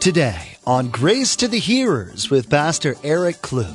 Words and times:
Today 0.00 0.56
on 0.66 0.88
Grace 0.88 1.36
to 1.36 1.46
the 1.46 1.58
Hearers 1.58 2.30
with 2.30 2.48
Pastor 2.48 2.96
Eric 3.04 3.36
Kluth. 3.42 3.68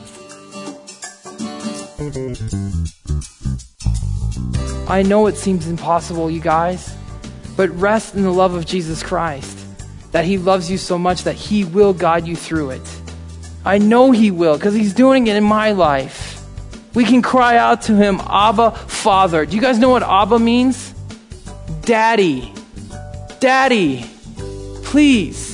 I 4.90 5.04
know 5.04 5.28
it 5.28 5.38
seems 5.38 5.68
impossible, 5.68 6.32
you 6.32 6.40
guys, 6.42 6.98
but 7.56 7.70
rest 7.80 8.16
in 8.16 8.24
the 8.24 8.32
love 8.32 8.56
of 8.56 8.66
Jesus 8.66 9.04
Christ. 9.04 9.56
That 10.14 10.26
He 10.26 10.40
loves 10.40 10.72
you 10.72 10.80
so 10.80 10.98
much 10.98 11.26
that 11.26 11.36
He 11.36 11.64
will 11.64 11.94
guide 11.94 12.26
you 12.26 12.36
through 12.36 12.72
it. 12.72 13.02
I 13.64 13.78
know 13.78 14.10
He 14.10 14.32
will 14.32 14.58
because 14.58 14.74
He's 14.74 14.96
doing 14.96 15.28
it 15.28 15.36
in 15.36 15.44
my 15.44 15.74
life. 15.74 16.44
We 16.96 17.06
can 17.06 17.22
cry 17.22 17.58
out 17.58 17.84
to 17.84 17.96
Him, 17.96 18.20
Abba, 18.28 18.72
Father. 18.72 19.46
Do 19.46 19.56
you 19.56 19.62
guys 19.62 19.78
know 19.78 19.90
what 19.90 20.02
Abba 20.02 20.40
means? 20.40 20.92
Daddy. 21.82 22.52
Daddy. 23.40 24.10
Please 24.86 25.45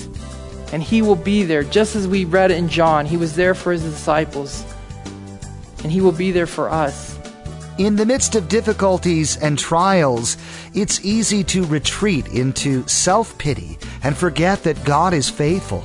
and 0.72 0.82
he 0.82 1.02
will 1.02 1.16
be 1.16 1.44
there, 1.44 1.64
just 1.64 1.96
as 1.96 2.08
we 2.08 2.26
read 2.26 2.52
in 2.52 2.70
John. 2.70 3.06
He 3.06 3.18
was 3.18 3.36
there 3.36 3.54
for 3.54 3.72
his 3.72 3.84
disciples, 3.84 4.64
and 5.84 5.92
he 5.92 6.02
will 6.02 6.12
be 6.12 6.32
there 6.32 6.48
for 6.48 6.70
us. 6.70 7.18
In 7.78 7.96
the 7.96 8.06
midst 8.06 8.36
of 8.36 8.48
difficulties 8.48 9.38
and 9.38 9.58
trials, 9.58 10.38
it's 10.74 11.04
easy 11.04 11.44
to 11.46 11.66
retreat 11.66 12.28
into 12.28 12.88
self 12.88 13.38
pity 13.38 13.78
and 14.04 14.16
forget 14.16 14.64
that 14.64 14.84
God 14.84 15.14
is 15.14 15.30
faithful. 15.30 15.84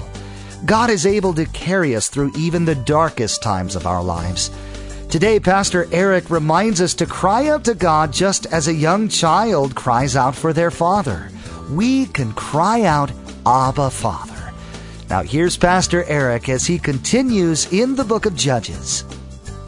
God 0.64 0.90
is 0.90 1.06
able 1.06 1.32
to 1.34 1.46
carry 1.46 1.94
us 1.94 2.08
through 2.08 2.32
even 2.36 2.64
the 2.64 2.74
darkest 2.74 3.42
times 3.42 3.76
of 3.76 3.86
our 3.86 4.02
lives. 4.02 4.50
Today, 5.10 5.38
Pastor 5.38 5.86
Eric 5.92 6.28
reminds 6.28 6.80
us 6.80 6.92
to 6.94 7.06
cry 7.06 7.48
out 7.48 7.64
to 7.64 7.74
God 7.74 8.12
just 8.12 8.46
as 8.46 8.66
a 8.66 8.74
young 8.74 9.08
child 9.08 9.74
cries 9.74 10.16
out 10.16 10.34
for 10.34 10.52
their 10.52 10.72
father. 10.72 11.30
We 11.70 12.06
can 12.06 12.32
cry 12.32 12.82
out, 12.82 13.12
Abba, 13.46 13.90
Father. 13.90 14.35
Now, 15.08 15.22
here's 15.22 15.56
Pastor 15.56 16.02
Eric 16.04 16.48
as 16.48 16.66
he 16.66 16.78
continues 16.78 17.72
in 17.72 17.94
the 17.94 18.02
book 18.02 18.26
of 18.26 18.34
Judges. 18.34 19.04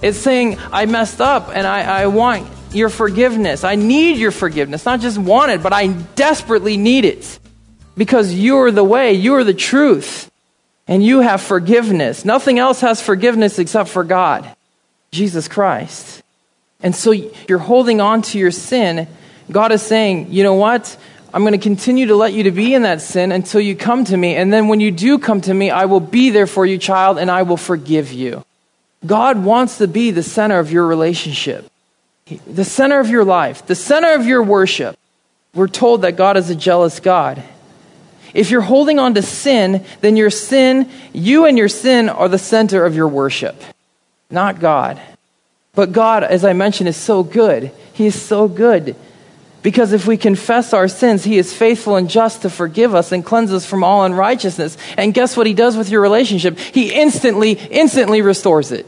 It's 0.03 0.19
saying, 0.19 0.59
I 0.73 0.87
messed 0.87 1.21
up 1.21 1.51
and 1.55 1.65
I, 1.65 2.03
I 2.03 2.07
want 2.09 2.49
your 2.73 2.89
forgiveness. 2.89 3.63
I 3.63 3.77
need 3.77 4.19
your 4.19 4.33
forgiveness. 4.33 4.85
Not 4.85 5.01
just 5.01 5.17
want 5.17 5.53
it, 5.53 5.63
but 5.63 5.73
I 5.73 5.89
desperately 5.89 6.77
need 6.77 7.05
it. 7.05 7.39
Because 7.97 8.35
you're 8.35 8.73
the 8.73 8.83
way, 8.83 9.13
you're 9.13 9.45
the 9.45 9.55
truth, 9.55 10.31
and 10.87 11.05
you 11.05 11.21
have 11.21 11.41
forgiveness. 11.41 12.25
Nothing 12.25 12.59
else 12.59 12.81
has 12.81 13.01
forgiveness 13.01 13.59
except 13.59 13.91
for 13.91 14.05
God, 14.05 14.57
Jesus 15.13 15.47
Christ. 15.47 16.23
And 16.81 16.95
so 16.95 17.13
you're 17.13 17.59
holding 17.59 18.01
on 18.01 18.23
to 18.23 18.39
your 18.39 18.51
sin. 18.53 19.09
God 19.51 19.73
is 19.73 19.83
saying, 19.83 20.33
you 20.33 20.43
know 20.43 20.55
what? 20.55 20.97
I'm 21.33 21.43
going 21.43 21.53
to 21.53 21.59
continue 21.59 22.07
to 22.07 22.17
let 22.17 22.33
you 22.33 22.45
to 22.45 22.51
be 22.51 22.75
in 22.75 22.83
that 22.83 23.03
sin 23.03 23.33
until 23.33 23.61
you 23.61 23.77
come 23.77 24.05
to 24.05 24.17
me. 24.17 24.37
And 24.37 24.53
then 24.53 24.69
when 24.69 24.81
you 24.81 24.91
do 24.91 25.19
come 25.19 25.41
to 25.43 25.53
me, 25.53 25.71
I 25.71 25.85
will 25.85 26.01
be 26.01 26.31
there 26.31 26.47
for 26.47 26.65
you, 26.65 26.79
child, 26.79 27.19
and 27.19 27.31
I 27.31 27.43
will 27.43 27.59
forgive 27.59 28.13
you. 28.13 28.45
God 29.07 29.45
wants 29.45 29.79
to 29.79 29.87
be 29.87 30.11
the 30.11 30.23
center 30.23 30.59
of 30.59 30.73
your 30.73 30.87
relationship, 30.87 31.71
the 32.47 32.65
center 32.65 32.99
of 32.99 33.11
your 33.11 33.25
life, 33.25 33.67
the 33.67 33.75
center 33.75 34.15
of 34.15 34.27
your 34.27 34.43
worship. 34.43 34.99
We're 35.55 35.69
told 35.69 36.03
that 36.03 36.17
God 36.17 36.37
is 36.37 36.51
a 36.51 36.55
jealous 36.55 36.99
God. 36.99 37.43
If 38.35 38.51
you're 38.51 38.61
holding 38.61 38.99
on 38.99 39.15
to 39.15 39.23
sin, 39.23 39.85
then 40.01 40.17
your 40.17 40.31
sin, 40.31 40.91
you 41.13 41.45
and 41.45 41.57
your 41.57 41.69
sin 41.69 42.09
are 42.09 42.29
the 42.29 42.39
center 42.39 42.85
of 42.85 42.95
your 42.95 43.09
worship, 43.09 43.63
not 44.31 44.61
God. 44.61 45.01
But 45.75 45.93
God, 45.93 46.25
as 46.25 46.45
I 46.45 46.55
mentioned, 46.55 46.89
is 46.89 46.97
so 46.97 47.23
good. 47.23 47.71
He 47.93 48.07
is 48.07 48.21
so 48.21 48.49
good 48.49 48.97
because 49.63 49.93
if 49.93 50.07
we 50.07 50.17
confess 50.17 50.73
our 50.73 50.89
sins, 50.89 51.25
He 51.25 51.39
is 51.39 51.53
faithful 51.53 51.97
and 51.97 52.09
just 52.09 52.43
to 52.43 52.51
forgive 52.51 52.95
us 52.95 53.13
and 53.13 53.25
cleanse 53.25 53.53
us 53.53 53.67
from 53.67 53.83
all 53.83 54.05
unrighteousness. 54.05 54.77
And 54.97 55.15
guess 55.15 55.37
what 55.37 55.47
He 55.47 55.55
does 55.55 55.77
with 55.77 55.91
your 55.91 56.01
relationship? 56.01 56.59
He 56.59 56.93
instantly, 56.93 57.53
instantly 57.53 58.23
restores 58.23 58.73
it. 58.73 58.87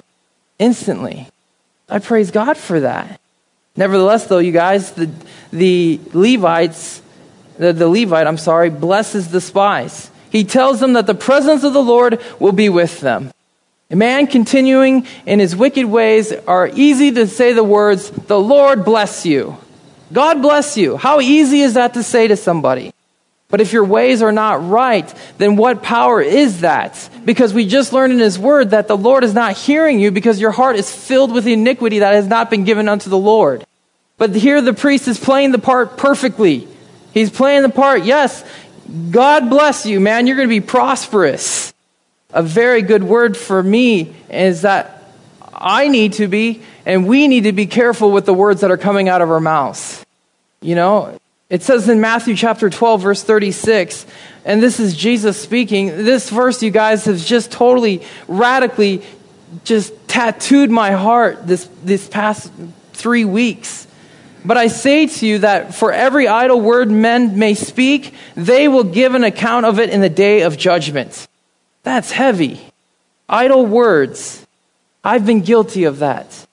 Instantly. 0.59 1.29
I 1.89 1.99
praise 1.99 2.31
God 2.31 2.57
for 2.57 2.81
that. 2.81 3.21
Nevertheless, 3.77 4.27
though, 4.27 4.39
you 4.39 4.53
guys, 4.53 4.93
the, 4.93 5.11
the 5.53 6.01
Levites, 6.13 7.03
the, 7.59 7.73
the 7.73 7.89
Levite, 7.89 8.27
I'm 8.27 8.39
sorry, 8.39 8.71
blesses 8.71 9.29
the 9.29 9.41
spies. 9.41 10.11
He 10.31 10.45
tells 10.45 10.81
them 10.81 10.93
that 10.93 11.07
the 11.07 11.15
presence 11.15 11.65
of 11.65 11.73
the 11.73 11.83
Lord 11.83 12.21
will 12.39 12.53
be 12.53 12.69
with 12.69 13.01
them. 13.01 13.33
A 13.91 13.97
man 13.97 14.29
continuing 14.29 15.07
in 15.27 15.41
his 15.41 15.57
wicked 15.57 15.87
ways 15.87 16.33
are 16.33 16.69
easy 16.69 17.11
to 17.13 17.27
say 17.27 17.53
the 17.53 17.65
words, 17.65 18.11
The 18.11 18.39
Lord 18.39 18.85
bless 18.85 19.27
you. 19.27 19.57
God 20.13 20.43
bless 20.43 20.77
you. 20.77 20.97
How 20.97 21.21
easy 21.21 21.61
is 21.61 21.75
that 21.75 21.95
to 21.95 22.03
say 22.03 22.29
to 22.29 22.37
somebody? 22.37 22.93
But 23.49 23.61
if 23.61 23.73
your 23.73 23.85
ways 23.85 24.23
are 24.23 24.33
not 24.33 24.69
right, 24.69 25.13
then 25.39 25.57
what 25.57 25.83
power 25.83 26.23
is 26.23 26.61
that? 26.61 27.11
Because 27.25 27.53
we 27.53 27.67
just 27.67 27.93
learned 27.93 28.13
in 28.13 28.19
His 28.21 28.39
Word 28.39 28.71
that 28.71 28.87
the 28.87 28.97
Lord 28.97 29.25
is 29.25 29.35
not 29.35 29.57
hearing 29.57 29.99
you 29.99 30.13
because 30.13 30.41
your 30.41 30.53
heart 30.53 30.77
is 30.77 30.95
filled 30.95 31.33
with 31.33 31.47
iniquity 31.47 31.99
that 31.99 32.15
has 32.15 32.29
not 32.29 32.49
been 32.49 32.65
given 32.65 32.89
unto 32.89 33.11
the 33.11 33.19
Lord. 33.19 33.65
But 34.19 34.35
here 34.35 34.61
the 34.61 34.75
priest 34.75 35.09
is 35.09 35.19
playing 35.19 35.51
the 35.51 35.59
part 35.59 35.97
perfectly. 35.97 36.69
He's 37.13 37.31
playing 37.31 37.63
the 37.63 37.71
part, 37.71 38.05
yes, 38.05 38.45
God 39.11 39.51
bless 39.51 39.85
you, 39.85 39.99
man, 39.99 40.27
you're 40.27 40.37
going 40.37 40.49
to 40.49 40.61
be 40.61 40.61
prosperous. 40.61 41.73
A 42.33 42.43
very 42.43 42.83
good 42.83 43.03
word 43.03 43.37
for 43.37 43.61
me 43.61 44.15
is 44.29 44.63
that 44.63 45.03
I 45.53 45.89
need 45.89 46.15
to 46.15 46.29
be, 46.29 46.63
and 46.91 47.07
we 47.07 47.29
need 47.29 47.45
to 47.45 47.53
be 47.53 47.67
careful 47.67 48.11
with 48.11 48.27
the 48.27 48.35
words 48.35 48.63
that 48.63 48.73
are 48.73 48.77
coming 48.77 49.09
out 49.09 49.23
of 49.23 49.31
our 49.31 49.39
mouths. 49.39 50.05
You 50.61 50.75
know, 50.75 51.17
it 51.49 51.63
says 51.63 51.89
in 51.89 52.01
Matthew 52.01 52.35
chapter 52.35 52.69
12, 52.69 53.03
verse 53.03 53.23
36, 53.23 54.07
and 54.45 54.61
this 54.61 54.81
is 54.81 54.97
Jesus 54.97 55.41
speaking. 55.41 55.87
This 55.87 56.29
verse, 56.31 56.65
you 56.65 56.73
guys, 56.73 57.05
has 57.05 57.25
just 57.25 57.53
totally, 57.53 58.03
radically 58.27 59.05
just 59.63 59.93
tattooed 60.09 60.69
my 60.69 60.91
heart 60.91 61.47
this, 61.47 61.69
this 61.85 62.09
past 62.09 62.51
three 62.93 63.25
weeks. 63.25 63.87
But 64.45 64.57
I 64.57 64.67
say 64.67 65.07
to 65.07 65.27
you 65.29 65.39
that 65.39 65.77
for 65.77 65.93
every 65.93 66.27
idle 66.27 66.61
word 66.61 66.91
men 66.91 67.39
may 67.39 67.55
speak, 67.55 68.15
they 68.35 68.67
will 68.67 68.83
give 68.83 69.15
an 69.15 69.23
account 69.23 69.65
of 69.65 69.79
it 69.79 69.91
in 69.91 70.01
the 70.01 70.11
day 70.11 70.41
of 70.41 70.59
judgment. 70.59 71.29
That's 71.85 72.11
heavy. 72.11 72.61
Idle 73.29 73.65
words. 73.67 74.45
I've 75.05 75.25
been 75.25 75.43
guilty 75.43 75.85
of 75.85 76.01
that. 76.01 76.49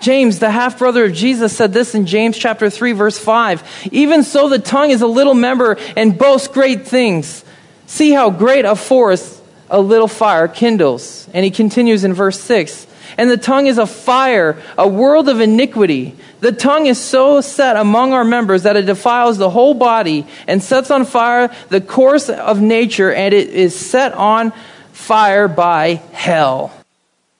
James, 0.00 0.38
the 0.38 0.50
half 0.50 0.78
brother 0.78 1.06
of 1.06 1.14
Jesus, 1.14 1.56
said 1.56 1.72
this 1.72 1.94
in 1.94 2.06
James 2.06 2.36
chapter 2.36 2.70
3, 2.70 2.92
verse 2.92 3.18
5. 3.18 3.88
Even 3.92 4.22
so, 4.22 4.48
the 4.48 4.58
tongue 4.58 4.90
is 4.90 5.02
a 5.02 5.06
little 5.06 5.34
member 5.34 5.78
and 5.96 6.16
boasts 6.16 6.48
great 6.48 6.86
things. 6.86 7.44
See 7.86 8.12
how 8.12 8.30
great 8.30 8.64
a 8.64 8.76
forest 8.76 9.42
a 9.68 9.80
little 9.80 10.08
fire 10.08 10.48
kindles. 10.48 11.28
And 11.34 11.44
he 11.44 11.50
continues 11.50 12.04
in 12.04 12.14
verse 12.14 12.38
6. 12.40 12.86
And 13.18 13.30
the 13.30 13.36
tongue 13.36 13.66
is 13.66 13.78
a 13.78 13.86
fire, 13.86 14.60
a 14.76 14.86
world 14.86 15.28
of 15.28 15.40
iniquity. 15.40 16.14
The 16.40 16.52
tongue 16.52 16.86
is 16.86 17.00
so 17.00 17.40
set 17.40 17.76
among 17.76 18.12
our 18.12 18.24
members 18.24 18.64
that 18.64 18.76
it 18.76 18.86
defiles 18.86 19.38
the 19.38 19.50
whole 19.50 19.74
body 19.74 20.26
and 20.46 20.62
sets 20.62 20.90
on 20.90 21.04
fire 21.04 21.54
the 21.68 21.80
course 21.80 22.28
of 22.28 22.60
nature, 22.60 23.12
and 23.12 23.32
it 23.32 23.48
is 23.48 23.74
set 23.74 24.12
on 24.12 24.52
fire 24.92 25.48
by 25.48 26.02
hell. 26.12 26.72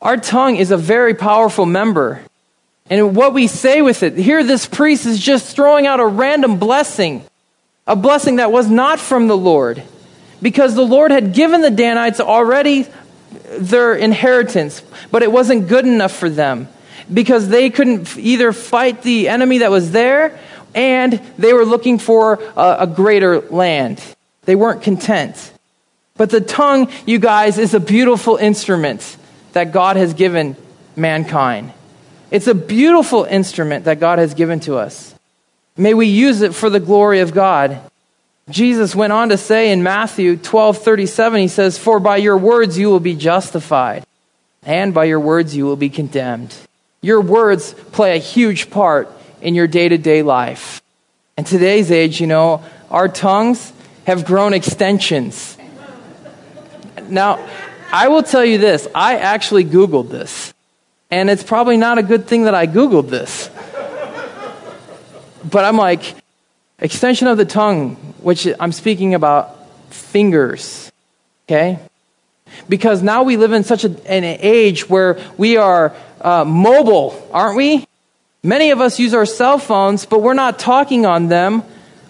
Our 0.00 0.16
tongue 0.16 0.56
is 0.56 0.70
a 0.70 0.76
very 0.76 1.14
powerful 1.14 1.66
member. 1.66 2.22
And 2.88 3.16
what 3.16 3.34
we 3.34 3.46
say 3.46 3.82
with 3.82 4.02
it, 4.02 4.16
here 4.16 4.44
this 4.44 4.66
priest 4.66 5.06
is 5.06 5.18
just 5.18 5.54
throwing 5.54 5.86
out 5.86 5.98
a 5.98 6.06
random 6.06 6.58
blessing, 6.58 7.24
a 7.86 7.96
blessing 7.96 8.36
that 8.36 8.52
was 8.52 8.70
not 8.70 9.00
from 9.00 9.26
the 9.26 9.36
Lord, 9.36 9.82
because 10.40 10.74
the 10.74 10.86
Lord 10.86 11.10
had 11.10 11.34
given 11.34 11.62
the 11.62 11.70
Danites 11.70 12.20
already 12.20 12.86
their 13.58 13.94
inheritance, 13.94 14.82
but 15.10 15.22
it 15.22 15.32
wasn't 15.32 15.68
good 15.68 15.86
enough 15.86 16.12
for 16.12 16.28
them 16.28 16.68
because 17.12 17.48
they 17.48 17.70
couldn't 17.70 18.16
either 18.16 18.52
fight 18.52 19.02
the 19.02 19.28
enemy 19.28 19.58
that 19.58 19.70
was 19.70 19.90
there 19.92 20.38
and 20.74 21.14
they 21.38 21.52
were 21.52 21.64
looking 21.64 21.98
for 21.98 22.34
a, 22.56 22.76
a 22.80 22.86
greater 22.86 23.40
land. 23.40 24.02
They 24.44 24.54
weren't 24.54 24.82
content. 24.82 25.52
But 26.16 26.30
the 26.30 26.40
tongue, 26.40 26.90
you 27.06 27.18
guys, 27.18 27.58
is 27.58 27.74
a 27.74 27.80
beautiful 27.80 28.36
instrument 28.36 29.16
that 29.52 29.72
God 29.72 29.96
has 29.96 30.14
given 30.14 30.56
mankind. 30.94 31.72
It's 32.30 32.46
a 32.46 32.54
beautiful 32.54 33.24
instrument 33.24 33.84
that 33.84 34.00
God 34.00 34.18
has 34.18 34.34
given 34.34 34.60
to 34.60 34.76
us. 34.76 35.14
May 35.76 35.94
we 35.94 36.06
use 36.06 36.42
it 36.42 36.54
for 36.54 36.70
the 36.70 36.80
glory 36.80 37.20
of 37.20 37.32
God. 37.32 37.80
Jesus 38.48 38.94
went 38.94 39.12
on 39.12 39.28
to 39.28 39.36
say 39.36 39.72
in 39.72 39.82
Matthew 39.82 40.36
12 40.36 40.78
37, 40.78 41.40
he 41.40 41.48
says, 41.48 41.78
For 41.78 42.00
by 42.00 42.16
your 42.16 42.38
words 42.38 42.78
you 42.78 42.88
will 42.88 43.00
be 43.00 43.14
justified, 43.14 44.04
and 44.62 44.94
by 44.94 45.04
your 45.04 45.20
words 45.20 45.56
you 45.56 45.64
will 45.66 45.76
be 45.76 45.90
condemned. 45.90 46.54
Your 47.02 47.20
words 47.20 47.74
play 47.74 48.16
a 48.16 48.20
huge 48.20 48.70
part 48.70 49.10
in 49.40 49.54
your 49.54 49.66
day 49.66 49.88
to 49.88 49.98
day 49.98 50.22
life. 50.22 50.82
In 51.36 51.44
today's 51.44 51.90
age, 51.90 52.20
you 52.20 52.26
know, 52.26 52.64
our 52.90 53.08
tongues 53.08 53.72
have 54.06 54.24
grown 54.24 54.54
extensions. 54.54 55.56
Now, 57.08 57.46
I 57.92 58.08
will 58.08 58.22
tell 58.22 58.44
you 58.44 58.58
this 58.58 58.88
I 58.94 59.16
actually 59.16 59.64
Googled 59.64 60.10
this. 60.10 60.54
And 61.10 61.30
it's 61.30 61.42
probably 61.42 61.76
not 61.76 61.98
a 61.98 62.02
good 62.02 62.26
thing 62.26 62.44
that 62.44 62.54
I 62.54 62.66
Googled 62.66 63.08
this. 63.10 63.48
but 65.48 65.64
I'm 65.64 65.76
like, 65.76 66.14
extension 66.78 67.28
of 67.28 67.38
the 67.38 67.44
tongue, 67.44 67.96
which 68.20 68.48
I'm 68.58 68.72
speaking 68.72 69.14
about 69.14 69.56
fingers. 69.90 70.90
Okay? 71.46 71.78
Because 72.68 73.02
now 73.02 73.22
we 73.22 73.36
live 73.36 73.52
in 73.52 73.64
such 73.64 73.84
a, 73.84 74.10
an 74.10 74.24
age 74.24 74.88
where 74.88 75.20
we 75.36 75.56
are 75.56 75.94
uh, 76.20 76.44
mobile, 76.44 77.28
aren't 77.32 77.56
we? 77.56 77.86
Many 78.42 78.70
of 78.70 78.80
us 78.80 78.98
use 78.98 79.14
our 79.14 79.26
cell 79.26 79.58
phones, 79.58 80.06
but 80.06 80.22
we're 80.22 80.34
not 80.34 80.58
talking 80.58 81.06
on 81.06 81.28
them. 81.28 81.62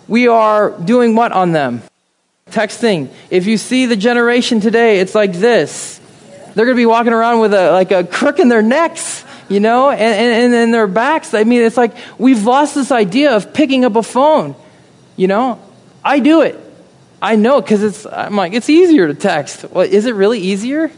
We 0.08 0.28
are 0.28 0.70
doing 0.70 1.14
what 1.14 1.32
on 1.32 1.52
them? 1.52 1.82
Texting. 2.50 3.08
If 3.30 3.46
you 3.46 3.56
see 3.56 3.86
the 3.86 3.96
generation 3.96 4.60
today, 4.60 5.00
it's 5.00 5.14
like 5.14 5.32
this. 5.32 6.00
They're 6.56 6.64
going 6.64 6.74
to 6.74 6.80
be 6.80 6.86
walking 6.86 7.12
around 7.12 7.40
with 7.40 7.52
a, 7.52 7.70
like 7.70 7.90
a 7.90 8.02
crook 8.02 8.38
in 8.38 8.48
their 8.48 8.62
necks, 8.62 9.26
you 9.46 9.60
know, 9.60 9.90
and, 9.90 10.00
and, 10.00 10.54
and 10.54 10.72
their 10.72 10.86
backs. 10.86 11.34
I 11.34 11.44
mean, 11.44 11.60
it's 11.60 11.76
like 11.76 11.94
we've 12.16 12.44
lost 12.44 12.74
this 12.74 12.90
idea 12.90 13.36
of 13.36 13.52
picking 13.52 13.84
up 13.84 13.94
a 13.94 14.02
phone, 14.02 14.54
you 15.16 15.28
know. 15.28 15.60
I 16.02 16.18
do 16.18 16.40
it. 16.40 16.58
I 17.20 17.36
know 17.36 17.60
because 17.60 17.82
it's, 17.82 18.06
I'm 18.06 18.36
like, 18.36 18.54
it's 18.54 18.70
easier 18.70 19.06
to 19.06 19.12
text. 19.12 19.70
Well, 19.70 19.86
is 19.86 20.06
it 20.06 20.14
really 20.14 20.38
easier? 20.38 20.90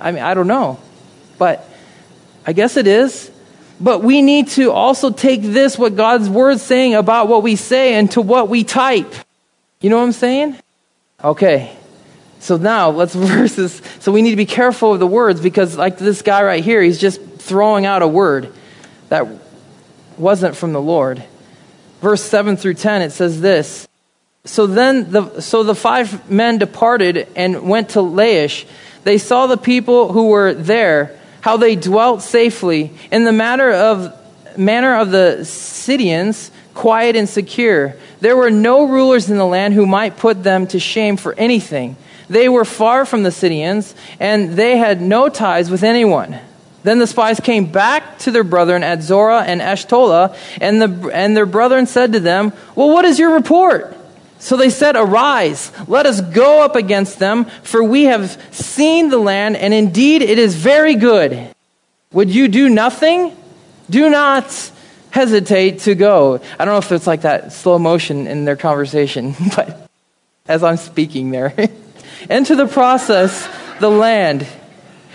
I 0.00 0.12
mean, 0.12 0.22
I 0.22 0.34
don't 0.34 0.46
know. 0.46 0.78
But 1.36 1.68
I 2.46 2.52
guess 2.52 2.76
it 2.76 2.86
is. 2.86 3.28
But 3.80 4.04
we 4.04 4.22
need 4.22 4.50
to 4.50 4.70
also 4.70 5.10
take 5.10 5.42
this, 5.42 5.76
what 5.76 5.96
God's 5.96 6.30
word's 6.30 6.62
saying 6.62 6.94
about 6.94 7.26
what 7.26 7.42
we 7.42 7.56
say, 7.56 7.94
and 7.94 8.08
to 8.12 8.20
what 8.20 8.48
we 8.48 8.62
type. 8.62 9.12
You 9.80 9.90
know 9.90 9.96
what 9.96 10.04
I'm 10.04 10.12
saying? 10.12 10.56
Okay. 11.24 11.76
So 12.42 12.58
now 12.58 12.90
let's 12.90 13.14
verses. 13.38 13.80
So 14.00 14.12
we 14.12 14.20
need 14.20 14.30
to 14.30 14.36
be 14.36 14.46
careful 14.46 14.92
of 14.92 15.00
the 15.00 15.06
words 15.06 15.40
because, 15.40 15.78
like 15.78 15.96
this 15.96 16.20
guy 16.20 16.42
right 16.42 16.62
here, 16.62 16.82
he's 16.82 16.98
just 16.98 17.22
throwing 17.38 17.86
out 17.86 18.02
a 18.02 18.08
word 18.08 18.52
that 19.08 19.26
wasn't 20.18 20.56
from 20.56 20.74
the 20.74 20.80
Lord. 20.80 21.24
Verse 22.00 22.22
7 22.22 22.56
through 22.56 22.74
10, 22.74 23.02
it 23.02 23.10
says 23.12 23.40
this 23.40 23.86
so 24.44 24.66
then 24.66 25.12
the, 25.12 25.40
so 25.40 25.62
the 25.62 25.74
five 25.74 26.28
men 26.28 26.58
departed 26.58 27.28
and 27.36 27.68
went 27.68 27.90
to 27.90 28.00
Laish. 28.00 28.66
They 29.04 29.18
saw 29.18 29.46
the 29.46 29.56
people 29.56 30.12
who 30.12 30.28
were 30.28 30.52
there, 30.52 31.16
how 31.40 31.56
they 31.56 31.76
dwelt 31.76 32.22
safely, 32.22 32.92
in 33.12 33.24
the 33.24 33.32
matter 33.32 33.70
of, 33.70 34.58
manner 34.58 34.96
of 34.96 35.12
the 35.12 35.44
Sidonians, 35.44 36.50
quiet 36.74 37.14
and 37.14 37.28
secure. 37.28 37.94
There 38.20 38.36
were 38.36 38.50
no 38.50 38.88
rulers 38.88 39.30
in 39.30 39.36
the 39.36 39.46
land 39.46 39.74
who 39.74 39.86
might 39.86 40.16
put 40.16 40.42
them 40.42 40.66
to 40.68 40.80
shame 40.80 41.16
for 41.16 41.34
anything. 41.34 41.96
They 42.28 42.48
were 42.48 42.64
far 42.64 43.04
from 43.04 43.22
the 43.22 43.30
Sidonians, 43.30 43.94
and 44.20 44.52
they 44.52 44.76
had 44.76 45.00
no 45.00 45.28
ties 45.28 45.70
with 45.70 45.82
anyone. 45.82 46.38
Then 46.82 46.98
the 46.98 47.06
spies 47.06 47.38
came 47.40 47.66
back 47.66 48.18
to 48.20 48.30
their 48.30 48.44
brethren 48.44 48.82
at 48.82 49.02
Zorah 49.02 49.42
and 49.42 49.60
Eshtaol, 49.60 50.36
and, 50.60 50.82
the, 50.82 51.10
and 51.12 51.36
their 51.36 51.46
brethren 51.46 51.86
said 51.86 52.12
to 52.12 52.20
them, 52.20 52.52
Well, 52.74 52.90
what 52.90 53.04
is 53.04 53.18
your 53.18 53.34
report? 53.34 53.96
So 54.40 54.56
they 54.56 54.70
said, 54.70 54.96
Arise, 54.96 55.70
let 55.86 56.06
us 56.06 56.20
go 56.20 56.62
up 56.62 56.74
against 56.74 57.20
them, 57.20 57.44
for 57.62 57.84
we 57.84 58.04
have 58.04 58.42
seen 58.52 59.10
the 59.10 59.18
land, 59.18 59.56
and 59.56 59.72
indeed 59.72 60.22
it 60.22 60.38
is 60.38 60.56
very 60.56 60.96
good. 60.96 61.48
Would 62.12 62.30
you 62.30 62.48
do 62.48 62.68
nothing? 62.68 63.36
Do 63.88 64.10
not 64.10 64.72
hesitate 65.10 65.80
to 65.80 65.94
go. 65.94 66.40
I 66.58 66.64
don't 66.64 66.74
know 66.74 66.78
if 66.78 66.90
it's 66.90 67.06
like 67.06 67.22
that 67.22 67.52
slow 67.52 67.78
motion 67.78 68.26
in 68.26 68.44
their 68.44 68.56
conversation, 68.56 69.36
but 69.56 69.88
as 70.48 70.64
I'm 70.64 70.76
speaking 70.76 71.30
there. 71.30 71.54
Enter 72.30 72.56
the 72.56 72.66
process, 72.66 73.48
the 73.80 73.90
land. 73.90 74.46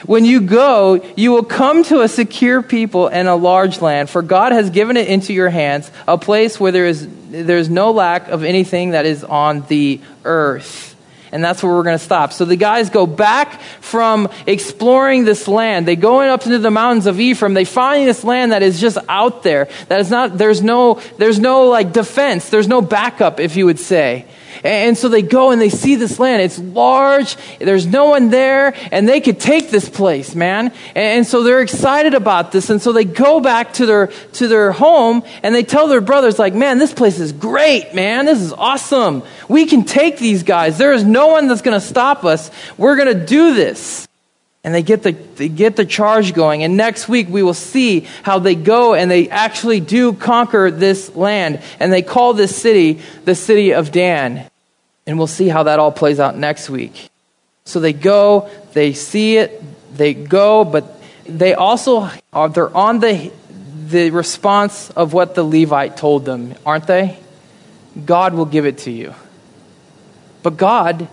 When 0.05 0.25
you 0.25 0.41
go, 0.41 1.03
you 1.15 1.31
will 1.31 1.43
come 1.43 1.83
to 1.85 2.01
a 2.01 2.07
secure 2.07 2.61
people 2.61 3.07
and 3.07 3.27
a 3.27 3.35
large 3.35 3.81
land, 3.81 4.09
for 4.09 4.21
God 4.21 4.51
has 4.51 4.69
given 4.69 4.95
it 4.95 5.07
into 5.07 5.33
your 5.33 5.49
hands, 5.49 5.89
a 6.07 6.17
place 6.17 6.59
where 6.59 6.71
there 6.71 6.85
is, 6.85 7.07
there 7.29 7.57
is 7.57 7.69
no 7.69 7.91
lack 7.91 8.27
of 8.27 8.43
anything 8.43 8.91
that 8.91 9.05
is 9.05 9.23
on 9.23 9.61
the 9.67 9.99
earth. 10.23 10.95
And 11.31 11.43
that's 11.43 11.61
where 11.61 11.73
we're 11.73 11.83
going 11.83 11.97
to 11.97 12.03
stop. 12.03 12.31
So 12.31 12.45
the 12.45 12.55
guys 12.55 12.89
go 12.89 13.05
back 13.05 13.59
from 13.81 14.29
exploring 14.45 15.25
this 15.25 15.47
land. 15.47 15.85
They 15.85 15.97
go 15.97 16.21
up 16.21 16.45
into 16.45 16.59
the 16.59 16.71
mountains 16.71 17.05
of 17.05 17.19
Ephraim. 17.19 17.53
They 17.53 17.65
find 17.65 18.07
this 18.07 18.23
land 18.23 18.53
that 18.53 18.63
is 18.63 18.79
just 18.79 18.97
out 19.09 19.43
there. 19.43 19.67
That 19.89 19.99
is 19.99 20.09
not, 20.09 20.37
there's 20.37 20.61
no, 20.61 21.01
there's 21.17 21.37
no 21.37 21.67
like 21.67 21.91
defense. 21.91 22.49
There's 22.49 22.69
no 22.69 22.81
backup, 22.81 23.41
if 23.41 23.57
you 23.57 23.65
would 23.65 23.79
say. 23.79 24.25
And 24.63 24.97
so 24.97 25.09
they 25.09 25.21
go 25.21 25.51
and 25.51 25.61
they 25.61 25.69
see 25.69 25.95
this 25.95 26.19
land. 26.19 26.41
It's 26.41 26.59
large. 26.59 27.37
There's 27.59 27.85
no 27.85 28.05
one 28.05 28.29
there 28.29 28.73
and 28.91 29.07
they 29.07 29.21
could 29.21 29.39
take 29.39 29.69
this 29.69 29.89
place, 29.89 30.35
man. 30.35 30.73
And 30.95 31.25
so 31.25 31.43
they're 31.43 31.61
excited 31.61 32.13
about 32.13 32.51
this. 32.51 32.69
And 32.69 32.81
so 32.81 32.91
they 32.91 33.05
go 33.05 33.39
back 33.39 33.73
to 33.73 33.85
their, 33.85 34.07
to 34.07 34.47
their 34.47 34.71
home 34.71 35.23
and 35.43 35.53
they 35.53 35.63
tell 35.63 35.87
their 35.87 36.01
brothers 36.01 36.39
like, 36.39 36.53
man, 36.53 36.77
this 36.77 36.93
place 36.93 37.19
is 37.19 37.31
great, 37.31 37.93
man. 37.93 38.25
This 38.25 38.41
is 38.41 38.53
awesome. 38.53 39.23
We 39.47 39.65
can 39.65 39.83
take 39.83 40.17
these 40.17 40.43
guys. 40.43 40.77
There 40.77 40.93
is 40.93 41.03
no 41.03 41.27
one 41.27 41.47
that's 41.47 41.61
going 41.61 41.79
to 41.79 41.85
stop 41.85 42.23
us. 42.23 42.51
We're 42.77 42.95
going 42.95 43.17
to 43.17 43.25
do 43.25 43.53
this 43.53 44.06
and 44.67 44.75
they 44.75 44.83
get 44.83 45.01
the 45.01 45.13
they 45.13 45.47
get 45.47 45.77
the 45.77 45.85
charge 45.85 46.33
going. 46.33 46.61
And 46.61 46.75
next 46.75 47.07
week 47.07 47.29
we 47.29 47.41
will 47.41 47.53
see 47.53 48.01
how 48.23 48.39
they 48.39 48.53
go 48.53 48.95
and 48.95 49.09
they 49.09 49.29
actually 49.29 49.79
do 49.79 50.11
conquer 50.11 50.69
this 50.69 51.15
land. 51.15 51.61
And 51.79 51.93
they 51.93 52.01
call 52.01 52.33
this 52.33 52.53
city 52.53 52.99
the 53.23 53.33
city 53.33 53.73
of 53.73 53.93
Dan. 53.93 54.45
And 55.05 55.17
we'll 55.17 55.25
see 55.25 55.47
how 55.47 55.63
that 55.63 55.79
all 55.79 55.93
plays 55.93 56.19
out 56.19 56.35
next 56.35 56.69
week. 56.69 57.09
So 57.63 57.79
they 57.79 57.93
go 57.93 58.49
they 58.73 58.91
see 58.91 59.37
it 59.37 59.63
they 59.95 60.13
go 60.13 60.65
but 60.65 61.01
they 61.23 61.53
also 61.53 62.09
are 62.33 62.49
they're 62.49 62.75
on 62.75 62.99
the 62.99 63.31
the 63.87 64.09
response 64.09 64.89
of 64.89 65.13
what 65.13 65.33
the 65.33 65.43
Levite 65.43 65.95
told 65.95 66.25
them 66.25 66.55
aren't 66.65 66.87
they? 66.87 67.17
God 68.05 68.33
will 68.33 68.45
give 68.45 68.65
it 68.65 68.79
to 68.79 68.91
you. 68.91 69.15
But 70.43 70.57
God 70.57 71.07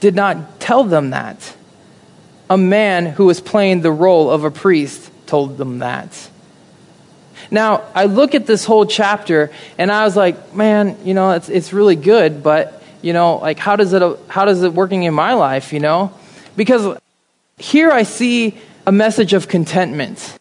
did 0.00 0.14
not 0.14 0.60
tell 0.60 0.82
them 0.82 1.10
that 1.10 1.54
a 2.48 2.56
man 2.56 3.06
who 3.06 3.26
was 3.26 3.40
playing 3.40 3.80
the 3.80 3.90
role 3.90 4.30
of 4.30 4.44
a 4.44 4.50
priest 4.50 5.10
told 5.26 5.58
them 5.58 5.80
that. 5.80 6.30
Now, 7.50 7.82
I 7.94 8.06
look 8.06 8.34
at 8.34 8.46
this 8.46 8.64
whole 8.64 8.86
chapter 8.86 9.50
and 9.78 9.90
I 9.90 10.04
was 10.04 10.16
like, 10.16 10.54
man, 10.54 10.96
you 11.04 11.14
know, 11.14 11.32
it's, 11.32 11.48
it's 11.48 11.72
really 11.72 11.96
good, 11.96 12.42
but, 12.42 12.82
you 13.02 13.12
know, 13.12 13.36
like, 13.36 13.58
how 13.58 13.76
does, 13.76 13.92
it, 13.92 14.02
how 14.28 14.44
does 14.44 14.62
it 14.62 14.72
working 14.72 15.04
in 15.04 15.14
my 15.14 15.34
life, 15.34 15.72
you 15.72 15.80
know? 15.80 16.12
Because 16.56 16.98
here 17.58 17.90
I 17.90 18.02
see 18.02 18.58
a 18.86 18.92
message 18.92 19.32
of 19.32 19.48
contentment. 19.48 20.38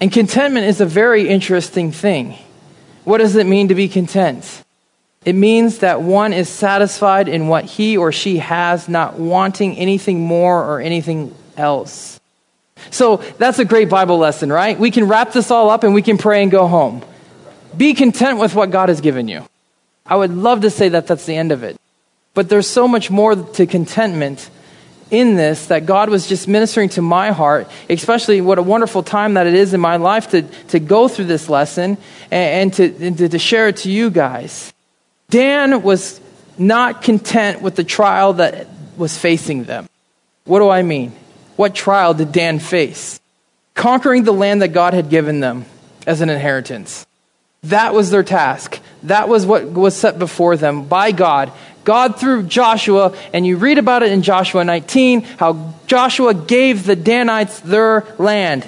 And 0.00 0.12
contentment 0.12 0.66
is 0.66 0.80
a 0.80 0.86
very 0.86 1.28
interesting 1.28 1.90
thing. 1.90 2.36
What 3.04 3.18
does 3.18 3.36
it 3.36 3.46
mean 3.46 3.68
to 3.68 3.74
be 3.74 3.88
content? 3.88 4.64
It 5.26 5.34
means 5.34 5.78
that 5.78 6.02
one 6.02 6.32
is 6.32 6.48
satisfied 6.48 7.28
in 7.28 7.48
what 7.48 7.64
he 7.64 7.96
or 7.96 8.12
she 8.12 8.38
has, 8.38 8.88
not 8.88 9.18
wanting 9.18 9.76
anything 9.76 10.20
more 10.20 10.62
or 10.62 10.80
anything 10.80 11.34
else. 11.56 12.20
So 12.90 13.16
that's 13.16 13.58
a 13.58 13.64
great 13.64 13.90
Bible 13.90 14.18
lesson, 14.18 14.52
right? 14.52 14.78
We 14.78 14.92
can 14.92 15.08
wrap 15.08 15.32
this 15.32 15.50
all 15.50 15.68
up 15.68 15.82
and 15.82 15.94
we 15.94 16.02
can 16.02 16.16
pray 16.16 16.42
and 16.42 16.50
go 16.52 16.68
home. 16.68 17.02
Be 17.76 17.92
content 17.92 18.38
with 18.38 18.54
what 18.54 18.70
God 18.70 18.88
has 18.88 19.00
given 19.00 19.26
you. 19.26 19.44
I 20.06 20.14
would 20.14 20.32
love 20.32 20.60
to 20.60 20.70
say 20.70 20.90
that 20.90 21.08
that's 21.08 21.26
the 21.26 21.34
end 21.34 21.50
of 21.50 21.64
it. 21.64 21.76
But 22.32 22.48
there's 22.48 22.68
so 22.68 22.86
much 22.86 23.10
more 23.10 23.34
to 23.34 23.66
contentment 23.66 24.48
in 25.10 25.34
this 25.34 25.66
that 25.66 25.86
God 25.86 26.08
was 26.08 26.28
just 26.28 26.46
ministering 26.46 26.90
to 26.90 27.02
my 27.02 27.32
heart, 27.32 27.68
especially 27.90 28.40
what 28.40 28.58
a 28.58 28.62
wonderful 28.62 29.02
time 29.02 29.34
that 29.34 29.48
it 29.48 29.54
is 29.54 29.74
in 29.74 29.80
my 29.80 29.96
life 29.96 30.30
to, 30.30 30.42
to 30.68 30.78
go 30.78 31.08
through 31.08 31.24
this 31.24 31.48
lesson 31.48 31.98
and, 32.30 32.72
and, 32.72 32.74
to, 32.74 33.06
and 33.06 33.18
to, 33.18 33.28
to 33.28 33.38
share 33.40 33.66
it 33.66 33.78
to 33.78 33.90
you 33.90 34.10
guys. 34.10 34.72
Dan 35.28 35.82
was 35.82 36.20
not 36.58 37.02
content 37.02 37.62
with 37.62 37.76
the 37.76 37.84
trial 37.84 38.34
that 38.34 38.66
was 38.96 39.16
facing 39.16 39.64
them. 39.64 39.88
What 40.44 40.60
do 40.60 40.68
I 40.68 40.82
mean? 40.82 41.12
What 41.56 41.74
trial 41.74 42.14
did 42.14 42.32
Dan 42.32 42.58
face? 42.58 43.20
Conquering 43.74 44.24
the 44.24 44.32
land 44.32 44.62
that 44.62 44.68
God 44.68 44.94
had 44.94 45.10
given 45.10 45.40
them 45.40 45.64
as 46.06 46.20
an 46.20 46.30
inheritance. 46.30 47.06
That 47.64 47.94
was 47.94 48.10
their 48.10 48.22
task. 48.22 48.78
That 49.02 49.28
was 49.28 49.44
what 49.44 49.64
was 49.64 49.96
set 49.96 50.18
before 50.18 50.56
them 50.56 50.84
by 50.84 51.12
God. 51.12 51.52
God 51.84 52.18
through 52.18 52.44
Joshua, 52.44 53.16
and 53.32 53.46
you 53.46 53.56
read 53.56 53.78
about 53.78 54.02
it 54.02 54.12
in 54.12 54.22
Joshua 54.22 54.64
19, 54.64 55.22
how 55.22 55.74
Joshua 55.86 56.34
gave 56.34 56.84
the 56.84 56.96
Danites 56.96 57.60
their 57.60 58.04
land. 58.18 58.66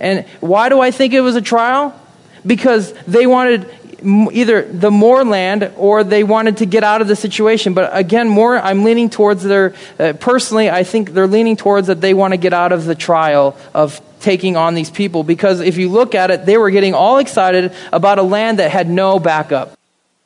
And 0.00 0.26
why 0.40 0.68
do 0.68 0.80
I 0.80 0.90
think 0.90 1.12
it 1.12 1.20
was 1.20 1.36
a 1.36 1.42
trial? 1.42 1.98
Because 2.44 2.92
they 3.04 3.26
wanted 3.26 3.68
either 4.02 4.62
the 4.62 4.90
more 4.90 5.24
land 5.24 5.72
or 5.76 6.04
they 6.04 6.22
wanted 6.22 6.58
to 6.58 6.66
get 6.66 6.84
out 6.84 7.00
of 7.00 7.08
the 7.08 7.16
situation. 7.16 7.74
But 7.74 7.90
again, 7.96 8.28
more, 8.28 8.58
I'm 8.58 8.84
leaning 8.84 9.10
towards 9.10 9.42
their, 9.42 9.74
uh, 9.98 10.12
personally, 10.14 10.70
I 10.70 10.84
think 10.84 11.10
they're 11.10 11.26
leaning 11.26 11.56
towards 11.56 11.86
that 11.86 12.00
they 12.00 12.14
want 12.14 12.32
to 12.32 12.36
get 12.36 12.52
out 12.52 12.72
of 12.72 12.84
the 12.84 12.94
trial 12.94 13.56
of 13.74 14.00
taking 14.20 14.56
on 14.56 14.74
these 14.74 14.90
people. 14.90 15.24
Because 15.24 15.60
if 15.60 15.76
you 15.76 15.88
look 15.88 16.14
at 16.14 16.30
it, 16.30 16.46
they 16.46 16.56
were 16.56 16.70
getting 16.70 16.94
all 16.94 17.18
excited 17.18 17.72
about 17.92 18.18
a 18.18 18.22
land 18.22 18.58
that 18.58 18.70
had 18.70 18.88
no 18.88 19.18
backup. 19.18 19.78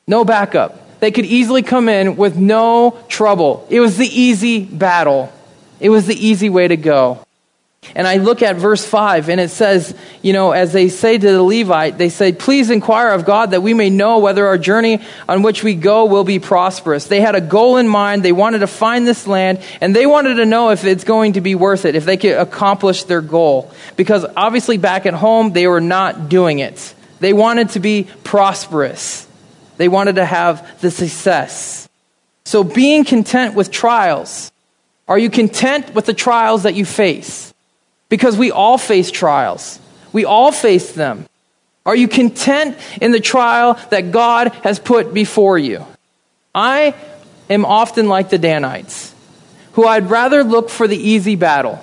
No 0.06 0.24
backup. 0.24 1.00
They 1.00 1.10
could 1.10 1.26
easily 1.26 1.62
come 1.62 1.88
in 1.88 2.16
with 2.16 2.36
no 2.36 2.98
trouble. 3.08 3.66
It 3.70 3.80
was 3.80 3.96
the 3.96 4.06
easy 4.06 4.64
battle. 4.64 5.32
It 5.78 5.88
was 5.88 6.06
the 6.06 6.14
easy 6.14 6.50
way 6.50 6.68
to 6.68 6.76
go. 6.76 7.24
And 7.94 8.06
I 8.06 8.16
look 8.18 8.42
at 8.42 8.56
verse 8.56 8.84
5, 8.84 9.28
and 9.28 9.40
it 9.40 9.50
says, 9.50 9.96
you 10.22 10.32
know, 10.32 10.52
as 10.52 10.72
they 10.72 10.88
say 10.88 11.18
to 11.18 11.32
the 11.32 11.42
Levite, 11.42 11.98
they 11.98 12.08
say, 12.08 12.30
Please 12.30 12.70
inquire 12.70 13.08
of 13.08 13.24
God 13.24 13.50
that 13.50 13.62
we 13.62 13.74
may 13.74 13.90
know 13.90 14.18
whether 14.18 14.46
our 14.46 14.58
journey 14.58 15.00
on 15.28 15.42
which 15.42 15.64
we 15.64 15.74
go 15.74 16.04
will 16.04 16.22
be 16.22 16.38
prosperous. 16.38 17.06
They 17.06 17.20
had 17.20 17.34
a 17.34 17.40
goal 17.40 17.78
in 17.78 17.88
mind. 17.88 18.22
They 18.22 18.32
wanted 18.32 18.60
to 18.60 18.68
find 18.68 19.06
this 19.06 19.26
land, 19.26 19.60
and 19.80 19.96
they 19.96 20.06
wanted 20.06 20.36
to 20.36 20.46
know 20.46 20.70
if 20.70 20.84
it's 20.84 21.04
going 21.04 21.32
to 21.32 21.40
be 21.40 21.54
worth 21.54 21.84
it, 21.84 21.96
if 21.96 22.04
they 22.04 22.16
could 22.16 22.36
accomplish 22.36 23.04
their 23.04 23.22
goal. 23.22 23.72
Because 23.96 24.24
obviously, 24.36 24.76
back 24.76 25.04
at 25.06 25.14
home, 25.14 25.52
they 25.52 25.66
were 25.66 25.80
not 25.80 26.28
doing 26.28 26.60
it. 26.60 26.94
They 27.18 27.32
wanted 27.32 27.70
to 27.70 27.80
be 27.80 28.08
prosperous, 28.22 29.26
they 29.78 29.88
wanted 29.88 30.16
to 30.16 30.24
have 30.24 30.80
the 30.80 30.90
success. 30.90 31.88
So, 32.44 32.62
being 32.62 33.04
content 33.04 33.54
with 33.54 33.70
trials. 33.70 34.52
Are 35.08 35.18
you 35.18 35.28
content 35.28 35.92
with 35.92 36.06
the 36.06 36.14
trials 36.14 36.62
that 36.62 36.74
you 36.74 36.84
face? 36.84 37.52
Because 38.10 38.36
we 38.36 38.50
all 38.50 38.76
face 38.76 39.10
trials. 39.10 39.78
We 40.12 40.26
all 40.26 40.52
face 40.52 40.92
them. 40.92 41.26
Are 41.86 41.96
you 41.96 42.08
content 42.08 42.76
in 43.00 43.12
the 43.12 43.20
trial 43.20 43.80
that 43.88 44.10
God 44.10 44.48
has 44.64 44.78
put 44.78 45.14
before 45.14 45.58
you? 45.58 45.86
I 46.54 46.94
am 47.48 47.64
often 47.64 48.08
like 48.08 48.28
the 48.28 48.38
Danites, 48.38 49.14
who 49.72 49.86
I'd 49.86 50.10
rather 50.10 50.44
look 50.44 50.68
for 50.68 50.86
the 50.86 50.96
easy 50.96 51.36
battle. 51.36 51.82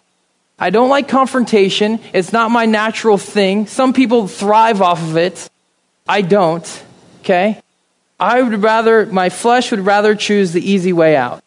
I 0.60 0.70
don't 0.70 0.90
like 0.90 1.08
confrontation. 1.08 2.00
It's 2.14 2.34
not 2.34 2.52
my 2.52 2.66
natural 2.66 3.18
thing. 3.18 3.68
Some 3.68 3.94
people 3.94 4.28
thrive 4.28 4.82
off 4.82 5.02
of 5.02 5.18
it. 5.18 5.50
I 6.08 6.22
don't. 6.22 6.84
Okay? 7.22 7.62
I 8.20 8.42
would 8.42 8.62
rather, 8.62 9.06
my 9.06 9.30
flesh 9.30 9.72
would 9.72 9.82
rather 9.82 10.16
choose 10.16 10.52
the 10.52 10.72
easy 10.72 10.94
way 10.94 11.16
out. 11.16 11.44